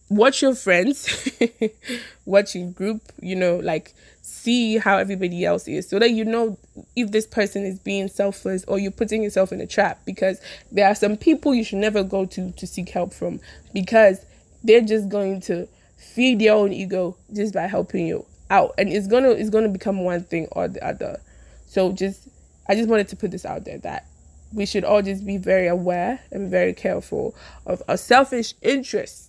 watch 0.10 0.42
your 0.42 0.54
friends, 0.54 1.32
watch 2.26 2.56
your 2.56 2.70
group, 2.72 3.02
you 3.22 3.38
know, 3.38 3.56
like 3.56 3.94
see 4.22 4.80
how 4.80 4.98
everybody 4.98 5.46
else 5.46 5.66
is 5.70 5.88
so 5.88 5.98
that 5.98 6.12
you 6.12 6.26
know 6.26 6.58
if 6.98 7.10
this 7.10 7.26
person 7.26 7.66
is 7.66 7.80
being 7.80 8.10
selfless 8.10 8.66
or 8.66 8.80
you're 8.80 8.92
putting 8.92 9.24
yourself 9.24 9.54
in 9.54 9.62
a 9.62 9.66
trap 9.66 10.02
because 10.06 10.42
there 10.74 10.86
are 10.86 10.96
some 10.96 11.16
people 11.16 11.56
you 11.56 11.64
should 11.64 11.80
never 11.80 12.04
go 12.04 12.26
to 12.26 12.52
to 12.52 12.68
seek 12.68 12.90
help 12.90 13.14
from 13.14 13.40
because 13.74 14.26
they're 14.62 14.82
just 14.82 15.08
going 15.08 15.40
to 15.40 15.70
feed 15.96 16.40
their 16.40 16.54
own 16.54 16.74
ego 16.74 17.16
just 17.34 17.54
by 17.54 17.66
helping 17.66 18.06
you 18.06 18.26
out 18.50 18.74
and 18.78 18.90
it's 18.90 19.08
gonna 19.08 19.30
it's 19.30 19.50
gonna 19.50 19.70
become 19.70 20.04
one 20.04 20.22
thing 20.22 20.48
or 20.52 20.68
the 20.68 20.86
other 20.86 21.18
so 21.66 21.94
just 21.94 22.28
i 22.68 22.76
just 22.76 22.90
wanted 22.90 23.08
to 23.08 23.16
put 23.16 23.32
this 23.32 23.46
out 23.46 23.64
there 23.64 23.78
that 23.78 24.06
we 24.54 24.66
should 24.66 24.84
all 24.84 25.02
just 25.02 25.26
be 25.26 25.38
very 25.38 25.68
aware 25.68 26.22
and 26.32 26.50
very 26.50 26.74
careful 26.74 27.36
of 27.66 27.82
our 27.88 27.98
selfish 27.98 28.54
interests. 28.62 29.28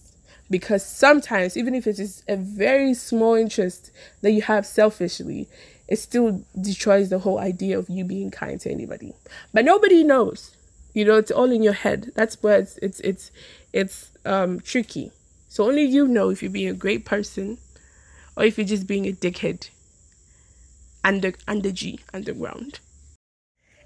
Because 0.51 0.85
sometimes 0.85 1.57
even 1.57 1.75
if 1.75 1.87
it 1.87 1.99
is 1.99 2.23
a 2.29 2.37
very 2.37 2.93
small 2.93 3.35
interest 3.35 3.91
that 4.21 4.33
you 4.33 4.43
have 4.43 4.67
selfishly 4.67 5.49
it 5.89 5.99
still 5.99 6.43
destroys 6.59 7.11
the 7.11 7.19
whole 7.19 7.39
idea 7.39 7.79
of 7.79 7.89
you 7.91 8.03
being 8.05 8.31
kind 8.31 8.59
to 8.61 8.71
anybody. 8.71 9.15
But 9.53 9.67
nobody 9.67 10.03
knows. 10.03 10.57
You 10.95 11.05
know 11.05 11.17
it's 11.17 11.31
all 11.31 11.51
in 11.51 11.63
your 11.63 11.73
head. 11.73 12.13
That's 12.15 12.43
where 12.43 12.59
it's 12.59 12.79
it's 12.79 13.01
it's 13.01 13.31
it's 13.73 14.11
um 14.25 14.61
tricky. 14.61 15.11
So 15.49 15.65
only 15.67 15.85
you 15.85 16.07
know 16.09 16.31
if 16.31 16.43
you're 16.43 16.51
being 16.51 16.69
a 16.69 16.75
great 16.75 17.05
person 17.05 17.59
or 18.37 18.45
if 18.45 18.57
you're 18.57 18.67
just 18.67 18.87
being 18.87 19.07
a 19.07 19.13
dickhead 19.13 19.69
under 21.05 21.33
under 21.47 21.71
g 21.71 22.01
underground 22.15 22.81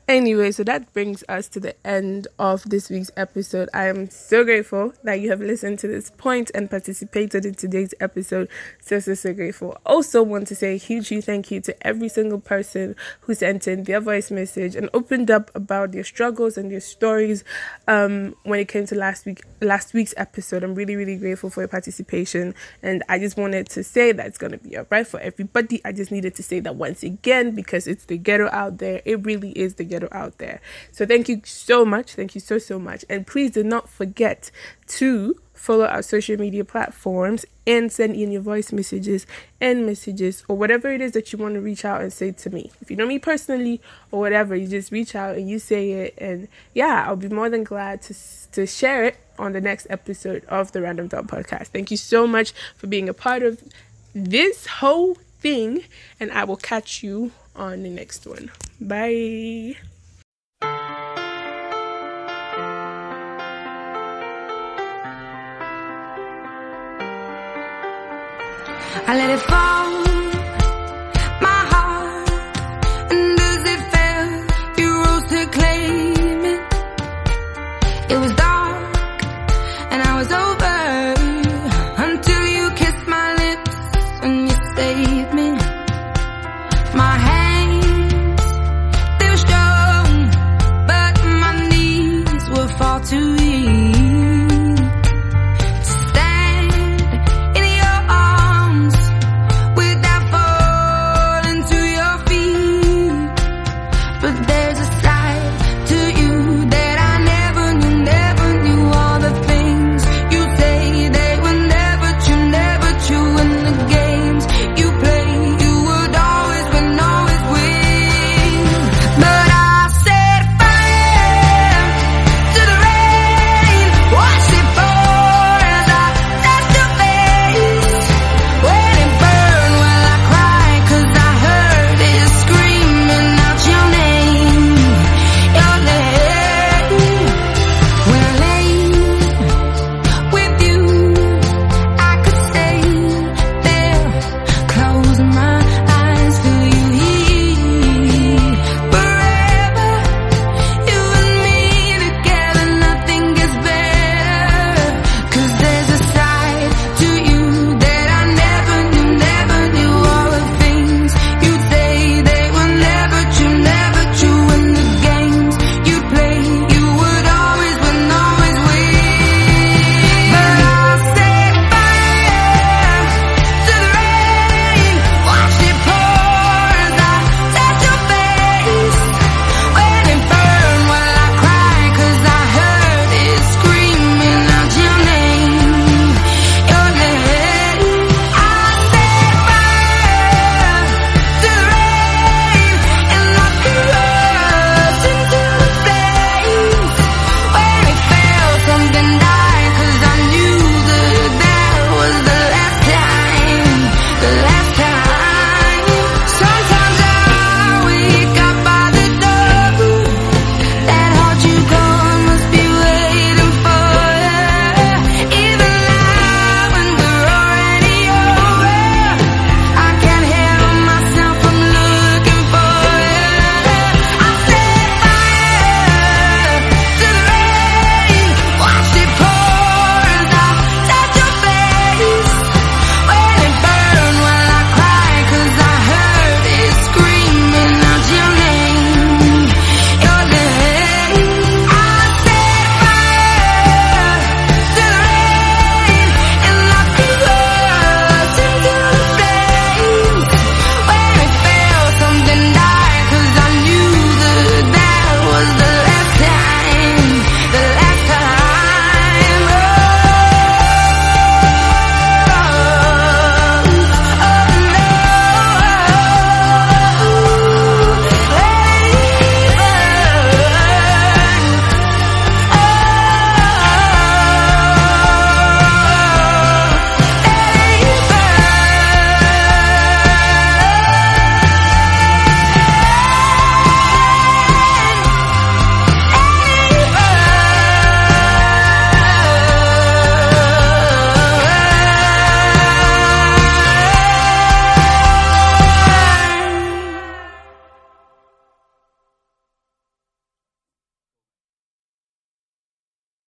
Anyway, 0.08 0.52
so 0.52 0.62
that 0.62 0.92
brings 0.92 1.24
us 1.28 1.48
to 1.48 1.58
the 1.58 1.74
end 1.84 2.28
of 2.38 2.62
this 2.70 2.88
week's 2.88 3.10
episode. 3.16 3.68
I 3.74 3.86
am 3.86 4.08
so 4.08 4.44
grateful 4.44 4.94
that 5.02 5.14
you 5.14 5.30
have 5.30 5.40
listened 5.40 5.80
to 5.80 5.88
this 5.88 6.10
point 6.10 6.48
and 6.54 6.70
participated 6.70 7.44
in 7.44 7.54
today's 7.54 7.92
episode. 7.98 8.48
So, 8.80 9.00
so, 9.00 9.14
so 9.14 9.34
grateful. 9.34 9.76
Also, 9.84 10.22
want 10.22 10.46
to 10.46 10.54
say 10.54 10.74
a 10.74 10.76
huge, 10.76 11.08
thank 11.24 11.50
you 11.50 11.60
to 11.62 11.84
every 11.84 12.08
single 12.08 12.38
person 12.38 12.94
who 13.22 13.34
sent 13.34 13.66
in 13.66 13.82
their 13.82 13.98
voice 13.98 14.30
message 14.30 14.76
and 14.76 14.88
opened 14.94 15.28
up 15.28 15.50
about 15.56 15.90
their 15.90 16.04
struggles 16.04 16.56
and 16.56 16.70
their 16.70 16.78
stories 16.78 17.42
um, 17.88 18.36
when 18.44 18.60
it 18.60 18.68
came 18.68 18.86
to 18.86 18.94
last 18.94 19.26
week, 19.26 19.42
last 19.60 19.92
week's 19.92 20.14
episode. 20.16 20.62
I'm 20.62 20.76
really, 20.76 20.94
really 20.94 21.16
grateful 21.16 21.50
for 21.50 21.62
your 21.62 21.68
participation, 21.68 22.54
and 22.80 23.02
I 23.08 23.18
just 23.18 23.36
wanted 23.36 23.68
to 23.70 23.82
say 23.82 24.12
that 24.12 24.26
it's 24.26 24.38
gonna 24.38 24.58
be 24.58 24.78
alright 24.78 25.08
for 25.08 25.18
everybody. 25.18 25.80
I 25.84 25.90
just 25.90 26.12
needed 26.12 26.36
to 26.36 26.44
say 26.44 26.60
that 26.60 26.76
once 26.76 27.02
again 27.02 27.56
because 27.56 27.88
it's 27.88 28.04
the 28.04 28.18
ghetto 28.18 28.48
out 28.52 28.78
there. 28.78 29.02
It 29.04 29.26
really 29.26 29.50
is 29.50 29.74
the 29.74 29.82
ghetto 29.82 29.95
out 30.12 30.38
there. 30.38 30.60
So 30.92 31.06
thank 31.06 31.28
you 31.28 31.42
so 31.44 31.84
much. 31.84 32.14
Thank 32.14 32.34
you 32.34 32.40
so 32.40 32.58
so 32.58 32.78
much. 32.78 33.04
And 33.08 33.26
please 33.26 33.52
do 33.52 33.62
not 33.62 33.88
forget 33.88 34.50
to 34.88 35.40
follow 35.56 35.86
our 35.86 36.02
social 36.02 36.36
media 36.38 36.64
platforms 36.64 37.44
and 37.66 37.90
send 37.90 38.14
in 38.14 38.30
your 38.30 38.42
voice 38.42 38.72
messages 38.72 39.26
and 39.60 39.86
messages 39.86 40.44
or 40.48 40.56
whatever 40.56 40.92
it 40.92 41.00
is 41.00 41.12
that 41.12 41.32
you 41.32 41.38
want 41.38 41.54
to 41.54 41.60
reach 41.60 41.84
out 41.84 42.00
and 42.00 42.12
say 42.12 42.30
to 42.30 42.50
me. 42.50 42.70
If 42.80 42.90
you 42.90 42.96
know 42.96 43.06
me 43.06 43.18
personally 43.18 43.80
or 44.12 44.20
whatever, 44.20 44.54
you 44.54 44.68
just 44.68 44.92
reach 44.92 45.14
out 45.14 45.36
and 45.36 45.48
you 45.48 45.58
say 45.58 45.92
it 45.92 46.14
and 46.18 46.46
yeah, 46.74 47.04
I'll 47.06 47.16
be 47.16 47.28
more 47.28 47.50
than 47.50 47.64
glad 47.64 48.02
to 48.02 48.14
to 48.52 48.66
share 48.66 49.04
it 49.04 49.16
on 49.38 49.52
the 49.52 49.60
next 49.60 49.86
episode 49.90 50.44
of 50.46 50.72
the 50.72 50.82
Random 50.82 51.08
Thought 51.08 51.26
podcast. 51.26 51.68
Thank 51.68 51.90
you 51.90 51.96
so 51.96 52.26
much 52.26 52.52
for 52.76 52.86
being 52.86 53.08
a 53.08 53.14
part 53.14 53.42
of 53.42 53.62
this 54.14 54.66
whole 54.66 55.18
thing 55.46 55.84
and 56.18 56.32
I 56.32 56.42
will 56.42 56.56
catch 56.56 57.04
you 57.04 57.30
on 57.54 57.84
the 57.84 57.90
next 57.90 58.26
one. 58.26 58.50
Bye. 58.80 59.76
I 69.08 69.12
let 69.20 69.30
it 69.30 69.42
fall, 69.42 70.05